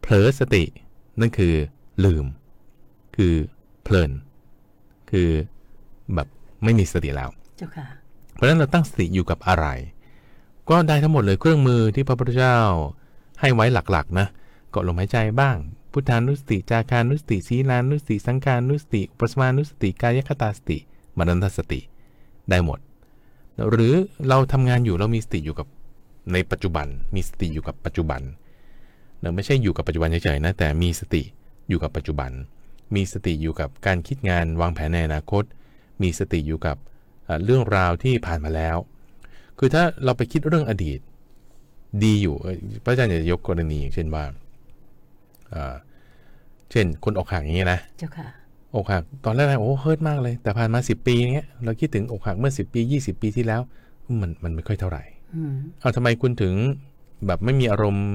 [0.00, 0.64] เผลอสติ
[1.20, 1.54] นั่นคือ
[2.04, 2.26] ลืม
[3.16, 3.34] คือ
[3.82, 4.10] เพลิน
[5.10, 5.28] คือ
[6.14, 6.28] แบบ
[6.64, 7.86] ไม่มีสติแล้ว เจ้าค่ะ
[8.38, 9.66] เพราะฉะนั้นเราตั้งสติอยู่กับอะไร
[10.70, 12.58] ก็ได้ทั้งหมดเลยเครื่องมือที่พระพุทธเจ้า
[13.40, 14.26] ให้ไว้หลักๆนะ
[14.74, 15.56] กดลมหายใจบ้าง
[15.92, 20.78] พุทธานุสติ จาคานุสติสีลานุสติ สังการนุสติ อุปสมานุสติ กายคตาสติ
[21.18, 21.80] มรณสติ
[22.50, 22.78] ได้หมด
[23.70, 23.94] หรือ
[24.28, 25.66] เราทำงานอยู่เรามีสติอยู่กับ
[26.32, 28.22] ในปัจจุบัน มีสติอยู่กับปัจจุบัน
[29.20, 31.22] เนอะไม่ใช่อยู่กับปัจจุบันเฉยๆนะ แต่มีสติ
[31.68, 32.30] อยู่กับปัจจุบัน
[32.94, 35.44] มีสติอยู่กับการคิดงานวางแผนในอนาคต
[36.02, 36.76] มีสติอยู่กับ
[37.28, 38.76] เอ่อเรื่องราวที่ผ่านมาแล้ว
[39.58, 41.00] คือถ้าเราไปคิดเรื่องอดีต
[42.04, 44.24] ดีอยู่เอ่อพระอาจารย์จะยกกรณีอย่างเช่นว่า
[45.50, 45.74] เอ่อ
[46.70, 48.28] เช่น คนอกหักอย่างเงี้ยนะเจ้าค่ะ
[48.76, 53.60] อกหักตอนแรกๆโอ้เฮิร์ตมากเลย แต่ผ่านมา 10 ปีเงี้ยเราคิดถึงอกหักเมื่อ 10 ปี 20 ปีที่แล้ว
[54.20, 55.02] มันมันไม่ค่อยเท่าไหร่
[55.34, 56.54] อืมเอาทำไมคุณถึง
[57.26, 58.06] แบบไม่มีอารมณ์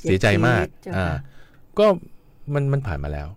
[0.00, 1.16] เสียใจมากเจ้าค่ะอ่า
[1.78, 1.86] ก็
[2.54, 3.28] มันมันผ่านมาแล้ว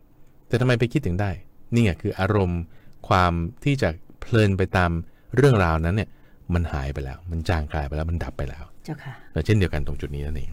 [0.48, 1.32] แต่ทำไมไปคิดถึงได้
[1.74, 2.62] นี่ไงคืออารมณ์
[3.08, 3.34] ความ
[3.64, 3.90] ที่จะ
[4.24, 4.92] เพลินไปตาม
[5.36, 6.10] เรื่องราวนั้นเนี่ย
[6.54, 10.52] มันหายไปแล้ว มันจางกลายไปแล้วมันดับไปแล้ว เจ้าค่ะแล้วเช่นเดียวกันตรงจุดนี้นั่นเอง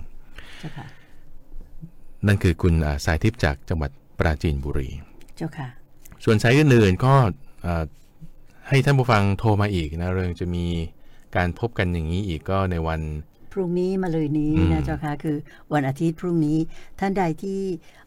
[0.60, 0.86] เจ้าค่ะ
[2.26, 4.88] นั่นคือคุณอ่าสายทิพย์จากจังหวัดปราจีนบุรี
[5.36, 5.68] เจ้าค่ะ
[6.24, 7.14] ส่วนสายอื่นๆก็
[7.62, 7.84] เอ่อ
[8.68, 10.64] ให้ท่านผู้ฟังโทรมาอีกนะเรื่องจะมี
[11.36, 13.00] การพบกันอย่างนี้อีกก็ในวัน
[13.52, 15.36] พรุ่งนี้มาเลยนี้อืมนะเจ้าค่ะคือ
[15.72, 16.58] วันอาทิตย์พรุ่งนี้
[17.00, 17.60] ท่านใดที่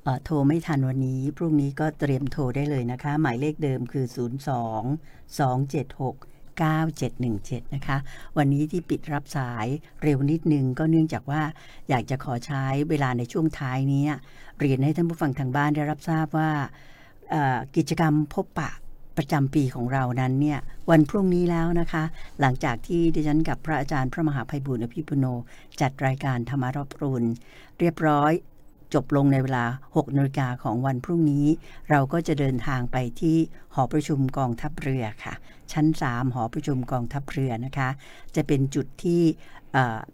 [0.03, 6.15] เอ่อโทรไม่ทันวันนี้ พรุ่งนี้ก็เตรียมโทรได้เลยนะคะ หมายเลขเดิมคือ 0 2 2 7 6
[6.61, 7.97] 9717 นะคะ
[8.37, 9.67] วันนี้ที่ปิดรับสาย
[10.03, 11.41] เร็วนิดนึงก็เนื่องจากว่า
[11.89, 14.05] อยากจะขอใช้เวลาในช่วงท้ายนี้
[14.59, 16.51] เรียนให้ท่านผู้ฟังทางบ้านได้รับทราบว่า
[17.29, 18.71] เอ่อกิจกรรมพบปะ
[19.18, 20.59] ประจำปีของเรานั้นเนี่ย
[20.89, 22.03] วันพรุ่งนี้แล้วนะคะ
[22.39, 25.26] หลังจากที่ดิฉันกับพระอาจารย์พระมหาภัยบุญอภิปุโน
[25.82, 27.28] จัดรายการธรรมรับรุณ
[27.80, 28.32] เรียบร้อย
[28.93, 31.45] จบลงในเวลา 6นาฬิกาของวันพรุ่งนี้
[31.89, 33.38] เราก็จะเดินทางไปที่
[33.74, 35.34] หอประชุมกองทัพเรือค่ะ
[35.72, 37.89] ชั้น 3 หอประชุมกองทัพเรือนะคะ
[38.36, 39.22] จะเป็นจุดที่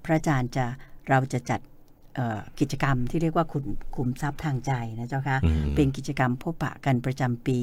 [0.04, 0.66] พระอาจารย์จะ
[1.10, 1.60] เราจะจัด
[2.60, 7.60] กิจกรรมที่เรียกว่าขุมขุมทรัพย์ทางใจนะเจ้าค่ะอืมเป็นกิจกรรมพบปะกันประจำปี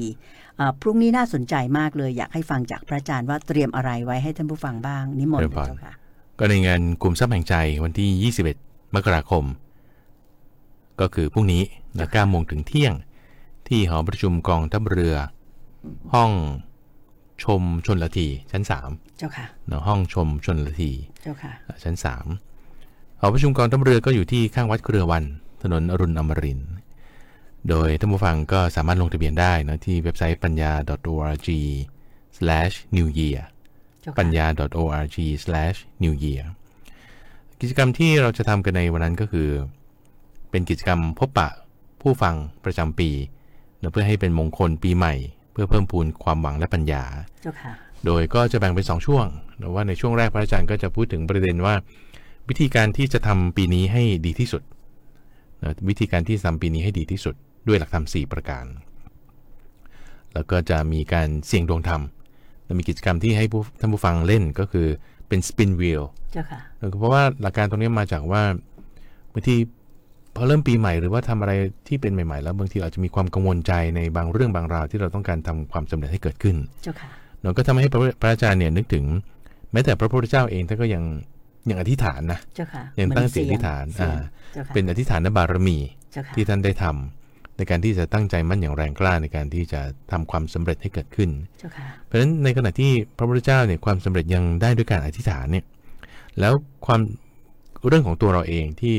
[0.57, 5.93] เอ่อพรุ่งนี้น่าสนใจมากเลยอยากให้ฟังจากพระอาจารย์ว่าเตรียมอะไรไว้ให้ท่านผู้ฟังบ้างนิมนต์เรียบร้อยเจ้าค่ะ
[6.39, 9.43] ก็ในงานกลุ่มทรัพย์แห่งใจวันที่ 21 มกราคม
[10.99, 11.63] ก็คือพรุ่งนี้
[11.97, 12.93] นะ9โมงถึงเที่ยง
[13.67, 15.15] ที่หอประชุมกองทัพเรือ
[16.13, 16.31] ห้อง
[17.43, 18.63] ชมชนละทีชั้น
[19.17, 20.91] เจ้าค่ะ3นะห้องชมชนละที
[21.23, 21.51] เจ้าค่ะ
[21.83, 21.95] ชั้น
[22.25, 22.46] 3
[23.19, 25.23] หอประชุมกองทัพเรือก็อยู่ที่ข้างวัดเครือวัน
[25.63, 26.71] ถนนอรุณอมรินทร์
[27.69, 30.71] โดยท่านผู้ฟังก็สามารถลงทะเบียนได้นะที่เว็บไซต์ปัญญา
[31.13, 33.41] .org/new year
[34.01, 34.45] เจ้าค่ะปัญญา
[34.83, 36.43] .org/new year
[37.59, 39.49] กิจกรรมที่เราจะทำกันในวันนั้นก็คือ
[40.49, 41.49] เป็นกิจกรรมพบปะ
[42.01, 43.09] ผู้ฟังประจำปี
[43.81, 45.13] นะเพื่อให้เป็นมงคลปีใหม่
[45.51, 47.03] เพื่อเพิ่มพูนความหวังและปัญญา
[47.41, 47.71] เจ้าค่ะ
[48.05, 49.25] โดยก็จะแบ่งเป็น2ช่วง
[49.59, 51.75] นะว่าในช่วงแรกพระอาจารย์ก็จะพูดถึงประเด็นว่า
[52.49, 54.61] วิธีการที่จะทำปีนี้ให้ดีที่สุด
[55.63, 57.35] นะวิธีการที่จะทำปีนี้ให้ดีที่สุด
[57.67, 58.65] ด้วยหลักธรรม4ประการ
[60.33, 62.01] แล้วก็จะมีการเสี่ยงดวงธรรม
[62.65, 64.87] และมีกิจกรรมที่ให้ผู้ท่านผู้ฟังเล่นก็คือ
[65.27, 66.59] เป็นสปินวีลเจ้าค่ะ
[66.99, 68.41] เพราะว่าหลักการตรงนี้มาจากว่า
[69.33, 69.55] บางที
[70.35, 71.53] พอเริ่มปีใหม่หรือว่าทำอะไร
[71.87, 77.09] ที่เป็นใหม่ ๆ แล้วบางทีอาจจะมีความกังวลใจในบางเรื่องบางราวที่เราต้องการทำความสำเร็จให้เกิดขึ้นเจ้าค่ะ
[77.43, 79.05] เราก็ทำให้พระพระอาจารย์เนี่ยนึกถึง
[79.71, 81.03] แม้แต่พระพุทธเจ้าเองท่านก็ยัง
[81.69, 84.21] ยังอธิษฐานนะเจ้าค่ะยังตั้งจิตเหมือนอธิษฐานเสียงอ่า
[84.53, 85.77] เจ้าค่ะเป็นอธิษฐานบารมี
[86.11, 95.65] เจ้าค่ะที่ท่านได้ทำในการที่จะตั้งใจมั่นอย่างแรงกล้าในการที่จะทำความสำเร็จให้เกิดขึ้นเจ้าค่ะเพราะฉะนั้นในขณะที่พระพุทธเจ้าเนี่ยความสำเร็จยังได้ด้วยการอธิษฐานเนี่ย
[96.39, 96.53] แล้ว
[96.85, 96.99] ความ
[97.87, 98.97] เรื่องของตัวเราเองที่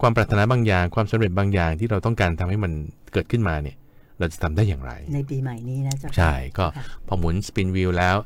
[0.00, 2.72] ความปรารถนาบางอย่างความสำเร็จบางอย่างที่เราต้องการทำให้มัน
[3.12, 3.76] เกิดขึ้นมาเนี่ย
[4.18, 8.16] เราจะทำได้อย่างไร ในปีใหม่นี้นะเจ้าค่ะใช่ก็ค่ะพอหมุนสปินวิวแล้ว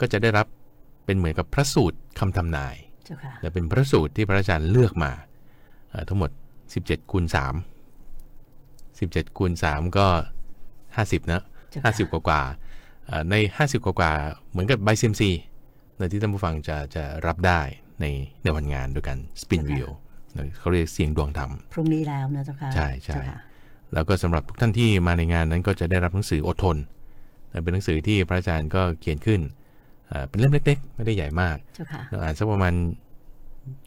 [0.00, 0.46] ก็จะได้รับ
[1.04, 2.87] เป็นเหมือนกับพระสูตรคำทำนายเจ้าค่ะ
[3.40, 5.12] และเป็นพระสูตรที่พระอาจารย์เลือกมา
[5.90, 6.30] เอ่อทั้งหมด
[6.70, 7.36] 17คูณ3
[8.18, 10.06] 17คูณ3ก็
[10.68, 15.30] 50 นะเจ้าค่ะ50 กว่ากว่าๆเอ่อใน 50 กว่ากว่าๆเหมือนกับใบเซมซี
[15.96, 17.60] ในที่ท่านผู้ฟังจะจะรับได้
[18.00, 18.06] ใน
[18.42, 19.88] ในวันงานด้วยกันสปินวิว
[20.58, 23.38] เขาเรียกเสียงดวงธรรมพรุ่งนี้แล้วนะเจ้าค่ะใช่ใช่เจ้าค่ะ
[23.94, 26.76] แล้วก็สำหรับทุกท่านที่มาในงานนั้นก็จะได้รับหนังสืออดทน
[27.52, 29.40] นะเป็นหนังสือที่พระอาจารย์ก็เขียนขึ้น
[30.08, 32.74] เอ่อเป็นเล่มเล็ก ๆ ไม่ได้ใหญ่มากเจ้าค่ะเราอ่านสักประมาณ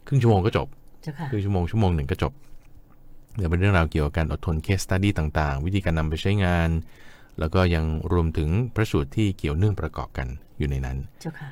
[0.06, 0.68] ครึ่งชั่วโมงก็จบ
[1.02, 2.32] เจ้าค่ะครึ่งชั่วโมงชั่วโมงหนึ่งก็จบ
[3.36, 6.70] เดี๋ยวเป็นเรื่องราวเกี่ยวกับการอดทนเคสตัดดี้ต่างๆ วิธีการนำไปใช้งาน
[7.38, 10.26] แล้วก็ยังรวมถึงพระสูตรที่เกี่ยวเนื่องประกอบกัน
[10.58, 11.50] อยู่ในนั้นเจ้าค่ะ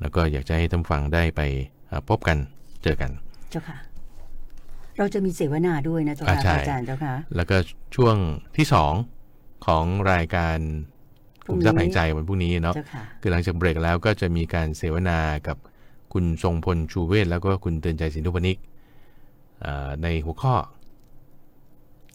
[0.00, 1.40] แล้วก็อยากจะให้ท่านผู้ฟังได้ไป
[1.88, 2.38] เอ่อพบกัน
[2.82, 3.10] เจอกัน
[3.50, 3.76] เจ้าค่ะ
[4.98, 7.56] เราจะมีเสวนาด้วยนะเจ้าอ่าค่ะใช่อาจารย์เจ้าค่ะแล้วก็
[7.96, 8.16] ช่วง
[8.56, 8.92] ที่สอง
[9.66, 10.58] ของรายการ
[11.44, 15.18] พกรุ่ลุ่งมนี้ทรัพย์แห่งใจวันพรุ่งนี้เนาะเจ้าค่ะคือหลังจากเบรกแล้วก็จะมีการเสวนา
[15.48, 15.56] กับ
[16.12, 18.58] คุณทรงพลชูเวศแล้วก็คุณเตือนใจสินทุพนิก
[19.62, 20.54] เอ่อในหัวข้อ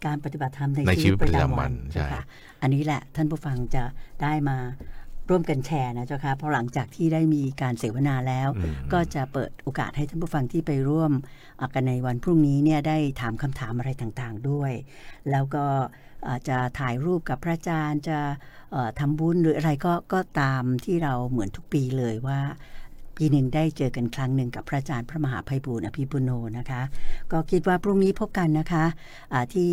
[0.05, 2.23] การปฏิบัติธรรมในในชีชีวิวิตตปประระจำจำวัวันนใช่เจ้าค่ะ
[2.61, 3.83] อันนี้แหละท่านผู้ฟังจะ
[4.21, 4.57] ได้มา
[5.29, 11.11] ร่วมกันแชร์นะเจ้าค่ะเพราะหลังจากที่ได้มีการเสวนาแล้วอืมก็จะเปิดโอกาสให้ท่านผู้ฟังที่ไปร่วม
[11.61, 14.71] อะกันในวันพรุ่งนี้เนี่ยได้ถามคำถามอะไรต่างๆด้วย
[15.31, 16.06] แล้วก็อา
[16.47, 18.19] จะถ่ายรูปกับพระอาจารย์จะ
[18.71, 22.39] เอ่อทำบุญหรืออะไรก็ก็ตามที่เราเหมือนทุกปีเลยว่า
[23.21, 26.81] ปีหนึ่งได้เจอกันครั้งหนึ่งกับพระอาจารย์พระมหาภัยบูร์อภิปุโนนะคะ
[27.31, 28.85] ก็คิดว่าพรุ่งนี้พบกันนะคะ
[29.33, 29.71] อ่าที่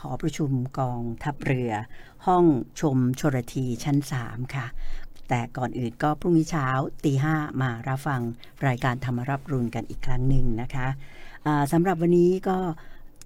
[0.00, 1.72] หอประชุมกองทัพเรือ
[2.26, 2.44] ห้อง
[2.80, 4.66] ชมชรทีชั้น 3 ค่ะ
[5.28, 6.66] แต่ก่อนอื่นก็พรุ่งนี้เช้า
[7.04, 8.20] ตีห้ามารับฟัง
[8.66, 10.86] รายการธรรมรับรุนกันอีกครั้งหนึ่งนะคะ
[11.46, 12.58] อ่าสำหรับวันนี้ก็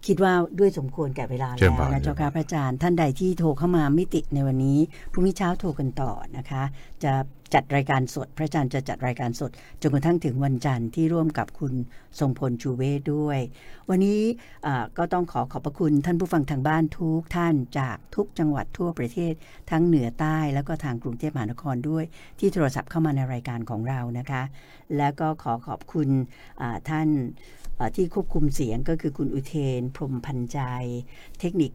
[0.06, 4.78] คิดว่าด้วยสมควรแก่เวลาเชิแล้ญวพานนะเจ้าค่ะพระอาจารย์ ท่านใดที่โทรเข้ามาไม่ติดในวันนี้
[5.12, 6.62] พรุ่งนี้เช้าโทรกันต่อนะคะ
[7.04, 7.12] จะ
[7.54, 9.50] จัดรายการสด พระอาจารย์จะจัดรายการสด
[9.82, 11.72] จนกระทั่งถึงวันจันทร์ที่ร่วมกับคุณ
[12.18, 13.38] ทรงพลชูเวศด้วย
[13.88, 14.20] วันนี้
[14.98, 19.32] ก็ต้องขอขอบพระคุณท่านผู้ฟังทางบ้านทุกท่านจากทุกจังหวัดทั่วประเทศ
[19.70, 22.04] ทั้งเหนือใต้แล้วก็ทางกรุงเทพมหานครด้วย
[22.38, 24.42] ที่โทรศัพท์เข้ามาในรายการของเรานะคะ
[24.96, 26.08] แล้วก็ขอขอบคุณ
[26.88, 27.08] ท่าน
[27.96, 30.58] ที่ควบคุมเสียงก็คือคุณอุเทน พรมพันใจ
[31.40, 31.72] เทคนิค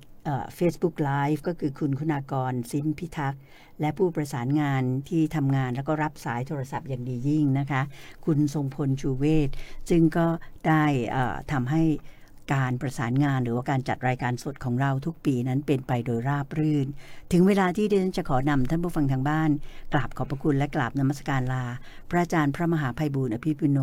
[0.56, 3.42] เฟซบุ๊กไลฟ์ก็คือคุณคุณากรซินพิทักษ์
[3.80, 7.82] และผู้ประสานงานที่ทำงานแล้วก็รับสายโทรศัพท์อย่างดียิ่งนะคะ
[8.26, 9.50] คุณทรงพลชูเวศ
[9.90, 10.28] ซึ่งก็
[10.68, 10.84] ได้
[11.52, 11.84] ทำให้
[12.54, 16.88] การประสานงานหรือว่าการจัดรายการสดของเราทุกปีนั้นเป็นไปโดยราบรื่น
[17.32, 19.50] ถึงเวลาที่ดิฉันจะขอนำท่านผู้ฟังทางบ้าน
[19.94, 21.64] กราบขอบพระคุณและกราบนมัสการลา
[22.10, 23.80] พระอาจารย์พระมหาภัยบูร์อภิปุโน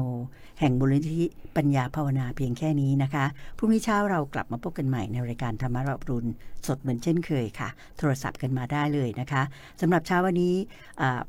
[0.61, 3.24] แห่งบุรณิธิปัญญาภาวนาเพียงแค่นี้นะคะ
[3.58, 6.28] พรุ่งนี้เช้าเรากลับมาพบกันใหม่ในรายการธรรมรับรุณ
[6.66, 9.42] สดเหมือนเช่นเคยค่ะ โทรศัพท์กันมาได้เลยนะคะ
[9.80, 10.54] สำหรับเช้าวันนี้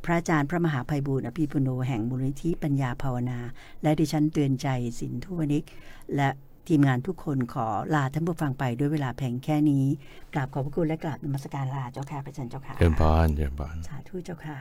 [0.03, 3.39] พระอาจารย์พระมหาภัยบูร์อภิปุโน แห่งบุรณิธิปัญญาภาวนา
[3.83, 4.67] และดิฉันเตือนใจ
[4.99, 5.65] สินทุวนิก
[6.15, 6.29] และ
[6.67, 9.85] ทีมงานทุกคนขอลาท่านผู้ฟังไปด้วยเวลาเพียงแค่นี้
[10.33, 14.57] กราบขอบพระคุณและกราบนมัสการลาเจ้าค่ะพระอาจารย์เจ้าค่ะเชิญพรเชิญพรสาธุเจ้าค่ะ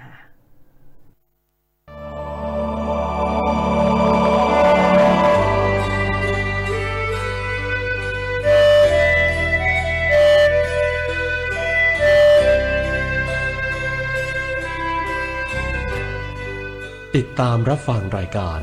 [17.15, 18.61] ขติดตามรับฟังรายการ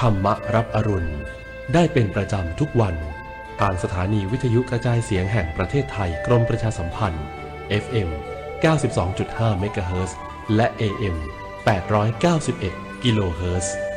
[0.00, 1.10] ธรรมรับอรุณ
[1.74, 2.94] ได้เป็นประจำทุกวัน
[3.60, 7.24] ทางสถานีวิทยุกระจายเสียงแห่งประเทศไทยกรมประชาสัมพันธ์
[7.84, 8.08] FM
[8.84, 10.18] 92.5เมกะเฮิรตซ์
[10.56, 11.16] และ AM
[12.34, 13.89] 891 กิโลเฮิรตซ์